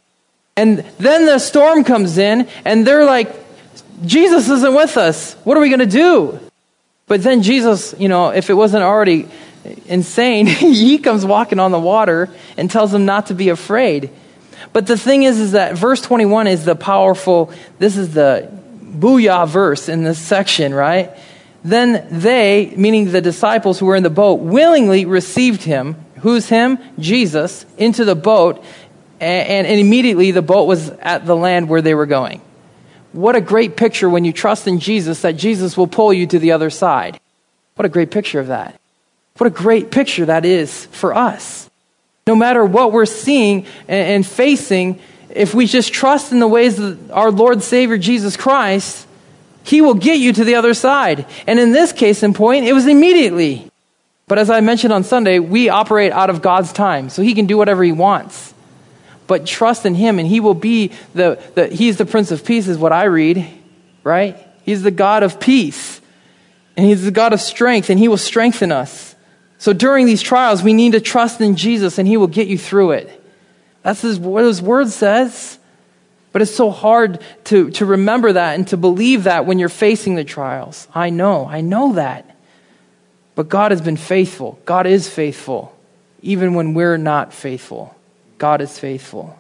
And 0.58 0.80
then 1.00 1.26
the 1.26 1.40
storm 1.40 1.86
comes 1.86 2.18
in 2.18 2.48
and 2.66 2.86
they're 2.86 3.06
like, 3.06 3.34
Jesus 4.06 4.50
isn't 4.50 4.76
with 4.76 4.98
us. 4.98 5.34
What 5.46 5.56
are 5.56 5.62
we 5.62 5.70
going 5.70 5.80
to 5.80 5.86
do? 5.86 6.40
But 7.12 7.24
then 7.24 7.42
Jesus, 7.42 7.94
you 8.00 8.08
know, 8.08 8.30
if 8.30 8.50
it 8.50 8.54
wasn't 8.54 8.84
already 8.84 9.28
insane, 9.88 10.46
he 10.48 10.98
comes 10.98 11.26
walking 11.26 11.60
on 11.60 11.72
the 11.72 11.78
water 11.78 12.30
and 12.56 12.72
tells 12.72 12.94
them 12.94 13.04
not 13.04 13.26
to 13.26 13.34
be 13.34 13.50
afraid. 13.50 14.12
But 14.72 14.88
the 14.88 14.98
thing 14.98 15.24
is, 15.24 15.38
is 15.38 15.52
that 15.52 15.74
verse 15.74 16.00
21 16.00 16.48
is 16.48 16.64
the 16.64 16.74
powerful, 16.74 17.52
this 17.80 17.98
is 17.98 18.14
the 18.14 18.50
booyah 18.82 19.46
verse 19.46 19.90
in 19.90 20.06
this 20.06 20.20
section, 20.20 20.74
right? 20.74 21.12
Then 21.66 22.08
they, 22.10 22.74
meaning 22.78 23.12
the 23.12 23.20
disciples 23.20 23.78
who 23.78 23.88
were 23.88 23.98
in 23.98 24.04
the 24.04 24.10
boat, 24.10 24.36
willingly 24.36 25.04
received 25.04 25.64
him, 25.64 25.98
who's 26.22 26.48
him? 26.48 26.80
Jesus, 26.98 27.66
into 27.78 28.06
the 28.06 28.16
boat, 28.16 28.64
and, 29.20 29.68
and 29.68 29.80
immediately 29.82 30.32
the 30.32 30.42
boat 30.42 30.64
was 30.64 30.88
at 30.88 31.26
the 31.26 31.36
land 31.36 31.68
where 31.68 31.82
they 31.82 31.94
were 31.94 32.06
going. 32.06 32.40
What 33.14 33.36
a 33.36 33.42
great 33.42 33.76
picture 33.76 34.10
when 34.10 34.26
you 34.26 34.32
trust 34.32 34.68
in 34.68 34.80
Jesus 34.80 35.22
that 35.22 35.36
Jesus 35.36 35.76
will 35.76 35.88
pull 35.88 36.14
you 36.14 36.28
to 36.28 36.40
the 36.40 36.54
other 36.54 36.70
side. 36.70 37.20
What 37.76 37.86
a 37.86 37.90
great 37.90 38.12
picture 38.12 38.40
of 38.40 38.48
that. 38.48 38.80
What 39.38 39.48
a 39.48 39.52
great 39.52 39.92
picture 39.92 40.26
that 40.26 40.46
is 40.46 40.86
for 40.88 41.14
us. 41.14 41.70
No 42.28 42.36
matter 42.36 42.64
what 42.64 42.92
we're 42.92 43.06
seeing 43.06 43.66
and 43.88 44.26
facing, 44.26 45.00
if 45.30 45.54
we 45.54 45.66
just 45.66 45.92
trust 45.92 46.32
in 46.32 46.40
the 46.40 46.48
ways 46.48 46.80
of 46.80 47.12
our 47.12 47.32
Lord 47.32 47.64
Savior 47.64 47.98
Jesus 47.98 48.38
Christ, 48.38 49.08
He 49.64 49.82
will 49.82 49.96
get 49.96 50.20
you 50.20 50.32
to 50.34 50.44
the 50.44 50.56
other 50.56 50.74
side. 50.74 51.26
And 51.48 51.60
in 51.60 51.72
this 51.72 51.92
case 51.92 52.24
in 52.24 52.34
point, 52.34 52.66
it 52.66 52.74
was 52.74 52.88
immediately. 52.88 53.70
But 54.28 54.38
as 54.38 54.50
I 54.50 54.62
mentioned 54.62 54.94
on 54.94 55.04
Sunday, 55.04 55.40
we 55.40 55.68
operate 55.68 56.12
out 56.12 56.30
of 56.30 56.42
God's 56.42 56.72
time, 56.72 57.10
so 57.10 57.22
He 57.22 57.34
can 57.34 57.48
do 57.48 57.58
whatever 57.58 57.84
He 57.84 57.92
wants 57.92 58.54
but 59.28 59.46
trust 59.46 59.86
in 59.86 59.96
him 59.96 60.20
and 60.20 60.28
he 60.28 60.40
will 60.40 60.54
be 60.54 60.92
the, 61.14 61.42
the 61.56 61.68
he's 61.68 61.98
the 61.98 62.06
prince 62.06 62.32
of 62.32 62.44
peace 62.46 62.68
is 62.68 62.78
what 62.78 62.92
i 62.92 63.06
read 63.06 63.62
right? 64.04 64.38
He's 64.64 64.84
the 64.84 64.92
god 64.92 65.24
of 65.24 65.40
peace 65.40 66.02
and 66.78 66.86
he's 66.86 67.04
the 67.04 67.12
god 67.12 67.34
of 67.34 67.42
strength 67.42 67.90
and 67.90 68.00
he 68.00 68.08
will 68.08 68.18
strengthen 68.18 68.72
us. 68.72 69.16
So 69.58 69.74
during 69.74 70.06
these 70.06 70.22
trials 70.22 70.64
we 70.64 70.74
need 70.74 70.94
to 70.94 71.02
trust 71.02 71.42
in 71.42 71.56
jesus 71.56 71.98
and 71.98 72.08
he 72.08 72.18
will 72.18 72.28
get 72.28 72.48
you 72.48 72.58
through 72.58 72.92
it. 72.92 73.24
That's 73.84 74.02
his, 74.02 74.20
what 74.20 74.44
his 74.44 74.62
word 74.62 74.90
says. 74.90 75.58
But 76.32 76.42
it's 76.42 76.56
so 76.56 76.70
hard 76.70 77.22
to, 77.46 77.72
to 77.72 77.86
remember 77.86 78.32
that 78.32 78.56
and 78.56 78.66
to 78.70 78.78
believe 78.78 79.26
that 79.26 79.46
when 79.46 79.60
you're 79.60 79.68
facing 79.68 80.16
the 80.16 80.24
trials. 80.24 80.88
I 80.94 81.10
know 81.10 81.46
i 81.46 81.62
know 81.62 81.94
that. 81.94 82.28
But 83.36 83.50
god 83.50 83.72
has 83.72 83.82
been 83.82 83.98
faithful. 83.98 84.60
God 84.66 84.88
is 84.88 85.10
faithful 85.10 85.78
even 86.22 86.54
when 86.54 86.74
we're 86.74 86.98
not 86.98 87.34
faithful 87.34 87.96
God 88.42 88.62
is 88.62 88.80
faithful. 88.80 89.40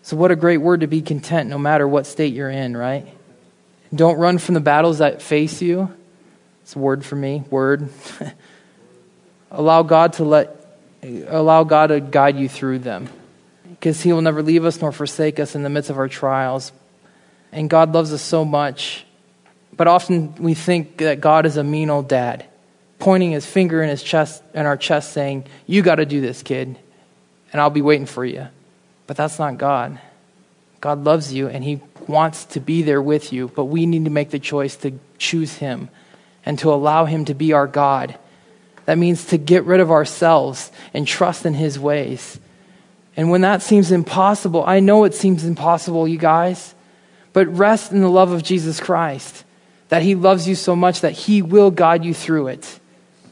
So, 0.00 0.16
what 0.16 0.30
a 0.30 0.36
great 0.36 0.56
word 0.56 0.80
to 0.80 0.86
be 0.86 1.02
content 1.02 1.50
no 1.50 1.58
matter 1.58 1.86
what 1.86 2.06
state 2.06 2.32
you're 2.32 2.48
in, 2.48 2.74
right? 2.74 3.06
Don't 3.94 4.16
run 4.16 4.38
from 4.38 4.54
the 4.54 4.62
battles 4.62 4.96
that 4.96 5.20
face 5.20 5.60
you. 5.60 5.94
It's 6.62 6.74
a 6.74 6.78
word 6.78 7.04
for 7.04 7.16
me, 7.16 7.44
word. 7.50 7.90
allow 9.50 9.82
God 9.82 10.14
to 10.14 10.24
let, 10.24 10.56
allow 11.02 11.64
God 11.64 11.88
to 11.88 12.00
guide 12.00 12.38
you 12.38 12.48
through 12.48 12.78
them. 12.78 13.10
Because 13.68 14.00
He 14.00 14.10
will 14.14 14.22
never 14.22 14.42
leave 14.42 14.64
us 14.64 14.80
nor 14.80 14.90
forsake 14.90 15.38
us 15.38 15.54
in 15.54 15.62
the 15.62 15.68
midst 15.68 15.90
of 15.90 15.98
our 15.98 16.08
trials. 16.08 16.72
And 17.52 17.68
God 17.68 17.92
loves 17.92 18.10
us 18.10 18.22
so 18.22 18.42
much. 18.42 19.04
But 19.76 19.86
often 19.86 20.34
we 20.36 20.54
think 20.54 20.96
that 20.96 21.20
God 21.20 21.44
is 21.44 21.58
a 21.58 21.62
mean 21.62 21.90
old 21.90 22.08
dad, 22.08 22.46
pointing 22.98 23.32
his 23.32 23.44
finger 23.44 23.82
in 23.82 23.90
his 23.90 24.02
chest 24.02 24.42
in 24.54 24.64
our 24.64 24.78
chest 24.78 25.12
saying, 25.12 25.44
You 25.66 25.82
got 25.82 25.96
to 25.96 26.06
do 26.06 26.22
this, 26.22 26.42
kid 26.42 26.78
and 27.54 27.60
I'll 27.60 27.70
be 27.70 27.82
waiting 27.82 28.06
for 28.06 28.24
you. 28.24 28.48
But 29.06 29.16
that's 29.16 29.38
not 29.38 29.58
God. 29.58 30.00
God 30.80 31.04
loves 31.04 31.32
you 31.32 31.46
and 31.48 31.62
He 31.62 31.80
wants 32.08 32.44
to 32.46 32.60
be 32.60 32.82
there 32.82 33.00
with 33.00 33.32
you, 33.32 33.46
but 33.46 33.66
we 33.66 33.86
need 33.86 34.04
to 34.04 34.10
make 34.10 34.30
the 34.30 34.40
choice 34.40 34.74
to 34.78 34.98
choose 35.18 35.54
Him 35.58 35.88
and 36.44 36.58
to 36.58 36.72
allow 36.72 37.04
Him 37.04 37.24
to 37.26 37.32
be 37.32 37.52
our 37.52 37.68
God. 37.68 38.18
That 38.86 38.98
means 38.98 39.26
to 39.26 39.38
get 39.38 39.62
rid 39.64 39.78
of 39.78 39.92
ourselves 39.92 40.72
and 40.92 41.06
trust 41.06 41.46
in 41.46 41.54
His 41.54 41.78
ways. 41.78 42.40
And 43.16 43.30
when 43.30 43.42
that 43.42 43.62
seems 43.62 43.92
impossible, 43.92 44.64
I 44.66 44.80
know 44.80 45.04
it 45.04 45.14
seems 45.14 45.44
impossible, 45.44 46.08
you 46.08 46.18
guys, 46.18 46.74
but 47.32 47.46
rest 47.46 47.92
in 47.92 48.00
the 48.00 48.10
love 48.10 48.32
of 48.32 48.42
Jesus 48.42 48.80
Christ, 48.80 49.44
that 49.90 50.02
He 50.02 50.16
loves 50.16 50.48
you 50.48 50.56
so 50.56 50.74
much 50.74 51.02
that 51.02 51.12
He 51.12 51.40
will 51.40 51.70
guide 51.70 52.04
you 52.04 52.14
through 52.14 52.48
it. 52.48 52.80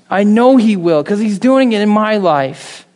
I 0.08 0.22
know 0.22 0.58
He 0.58 0.76
will 0.76 1.02
because 1.02 1.18
He's 1.18 1.40
doing 1.40 1.72
it 1.72 1.80
in 1.80 1.88
my 1.88 2.18
life. 2.18 2.86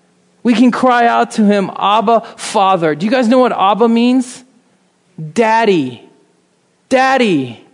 We 0.46 0.54
can 0.54 0.70
cry 0.70 1.08
out 1.08 1.32
to 1.32 1.44
him, 1.44 1.72
Abba, 1.76 2.20
Father. 2.36 2.94
Do 2.94 3.04
you 3.04 3.10
guys 3.10 3.26
know 3.26 3.40
what 3.40 3.50
Abba 3.50 3.88
means? 3.88 4.44
Daddy. 5.32 6.08
Daddy. 6.88 7.66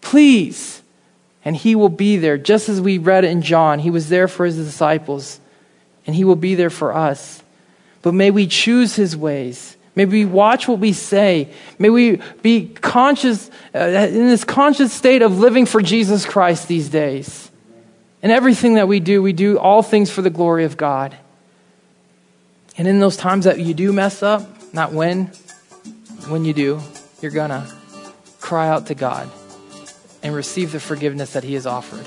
Please. 0.00 0.80
And 1.44 1.54
he 1.54 1.74
will 1.74 1.90
be 1.90 2.16
there, 2.16 2.38
just 2.38 2.70
as 2.70 2.80
we 2.80 2.96
read 2.96 3.26
in 3.26 3.42
John. 3.42 3.80
He 3.80 3.90
was 3.90 4.08
there 4.08 4.28
for 4.28 4.46
his 4.46 4.56
disciples, 4.56 5.40
and 6.06 6.16
he 6.16 6.24
will 6.24 6.36
be 6.36 6.54
there 6.54 6.70
for 6.70 6.94
us. 6.94 7.42
But 8.00 8.14
may 8.14 8.30
we 8.30 8.46
choose 8.46 8.96
his 8.96 9.14
ways. 9.14 9.76
May 9.94 10.06
we 10.06 10.24
watch 10.24 10.66
what 10.66 10.78
we 10.78 10.94
say. 10.94 11.50
May 11.78 11.90
we 11.90 12.22
be 12.40 12.68
conscious, 12.80 13.50
uh, 13.74 13.80
in 13.80 14.28
this 14.28 14.42
conscious 14.42 14.90
state 14.90 15.20
of 15.20 15.38
living 15.38 15.66
for 15.66 15.82
Jesus 15.82 16.24
Christ 16.24 16.66
these 16.66 16.88
days. 16.88 17.50
In 18.22 18.30
everything 18.30 18.76
that 18.76 18.88
we 18.88 19.00
do, 19.00 19.20
we 19.20 19.34
do 19.34 19.58
all 19.58 19.82
things 19.82 20.10
for 20.10 20.22
the 20.22 20.30
glory 20.30 20.64
of 20.64 20.78
God. 20.78 21.14
And 22.78 22.86
in 22.86 22.98
those 23.00 23.16
times 23.16 23.46
that 23.46 23.58
you 23.58 23.74
do 23.74 23.92
mess 23.92 24.22
up, 24.22 24.46
not 24.72 24.92
when, 24.92 25.26
when 26.28 26.44
you 26.44 26.52
do, 26.52 26.80
you're 27.20 27.32
to 27.32 27.66
cry 28.40 28.68
out 28.68 28.86
to 28.86 28.94
God 28.94 29.30
and 30.22 30.34
receive 30.34 30.72
the 30.72 30.80
forgiveness 30.80 31.32
that 31.32 31.44
He 31.44 31.54
has 31.54 31.66
offered. 31.66 32.06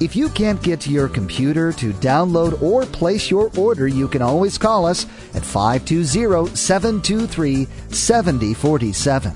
If 0.00 0.16
you 0.16 0.30
can't 0.30 0.62
get 0.62 0.80
to 0.80 0.90
your 0.90 1.08
computer 1.08 1.72
to 1.74 1.92
download 1.92 2.60
or 2.60 2.84
place 2.84 3.30
your 3.30 3.52
order, 3.56 3.86
you 3.86 4.08
can 4.08 4.20
always 4.20 4.58
call 4.58 4.84
us 4.84 5.04
at 5.34 5.44
520 5.44 6.56
723 6.56 7.68
7047. 7.90 9.32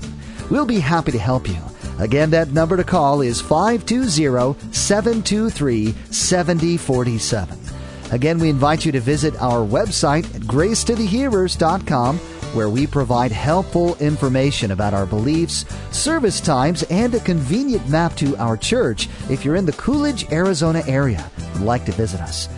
We'll 0.49 0.65
be 0.65 0.81
happy 0.81 1.13
to 1.13 1.19
help 1.19 1.47
you. 1.47 1.55
Again, 1.99 2.31
that 2.31 2.51
number 2.51 2.75
to 2.75 2.83
call 2.83 3.21
is 3.21 3.39
520 3.39 4.73
723 4.73 5.95
7047. 6.11 7.59
Again, 8.11 8.39
we 8.39 8.49
invite 8.49 8.85
you 8.85 8.91
to 8.91 8.99
visit 8.99 9.41
our 9.41 9.65
website 9.65 10.25
at 10.35 10.41
gracetothehearers.com 10.41 12.19
where 12.57 12.69
we 12.69 12.87
provide 12.87 13.31
helpful 13.31 13.95
information 13.97 14.71
about 14.71 14.95
our 14.95 15.05
beliefs, 15.05 15.63
service 15.91 16.41
times, 16.41 16.81
and 16.89 17.13
a 17.13 17.19
convenient 17.19 17.87
map 17.87 18.15
to 18.15 18.35
our 18.37 18.57
church 18.57 19.07
if 19.29 19.45
you're 19.45 19.55
in 19.55 19.67
the 19.67 19.73
Coolidge, 19.73 20.31
Arizona 20.31 20.81
area 20.87 21.29
and 21.37 21.67
like 21.67 21.85
to 21.85 21.91
visit 21.91 22.19
us. 22.19 22.49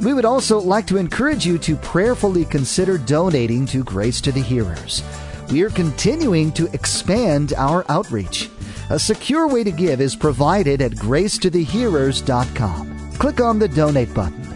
We 0.00 0.14
would 0.14 0.24
also 0.24 0.60
like 0.60 0.86
to 0.86 0.96
encourage 0.96 1.44
you 1.44 1.58
to 1.58 1.74
prayerfully 1.74 2.44
consider 2.44 2.98
donating 2.98 3.66
to 3.66 3.82
Grace 3.82 4.20
to 4.20 4.30
the 4.30 4.40
Hearers. 4.40 5.02
We 5.50 5.62
are 5.62 5.70
continuing 5.70 6.52
to 6.52 6.72
expand 6.72 7.52
our 7.56 7.84
outreach. 7.88 8.48
A 8.90 8.98
secure 8.98 9.48
way 9.48 9.64
to 9.64 9.72
give 9.72 10.00
is 10.00 10.14
provided 10.14 10.80
at 10.80 10.92
gracetothehearers.com. 10.92 13.10
Click 13.18 13.40
on 13.40 13.58
the 13.58 13.66
donate 13.66 14.14
button. 14.14 14.47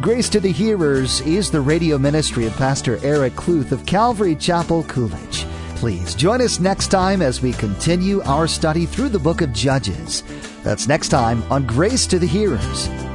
Grace 0.00 0.28
to 0.28 0.38
the 0.38 0.52
Hearers 0.52 1.20
is 1.22 1.50
the 1.50 1.60
radio 1.60 1.98
ministry 1.98 2.46
of 2.46 2.54
Pastor 2.56 3.00
Eric 3.02 3.32
Kluth 3.32 3.72
of 3.72 3.84
Calvary 3.84 4.36
Chapel, 4.36 4.84
Coolidge. 4.84 5.44
Please 5.74 6.14
join 6.14 6.40
us 6.40 6.60
next 6.60 6.88
time 6.88 7.20
as 7.20 7.42
we 7.42 7.52
continue 7.52 8.22
our 8.22 8.46
study 8.46 8.86
through 8.86 9.08
the 9.08 9.18
book 9.18 9.40
of 9.40 9.52
Judges. 9.52 10.22
That's 10.62 10.86
next 10.86 11.08
time 11.08 11.42
on 11.50 11.66
Grace 11.66 12.06
to 12.08 12.18
the 12.18 12.26
Hearers. 12.26 13.07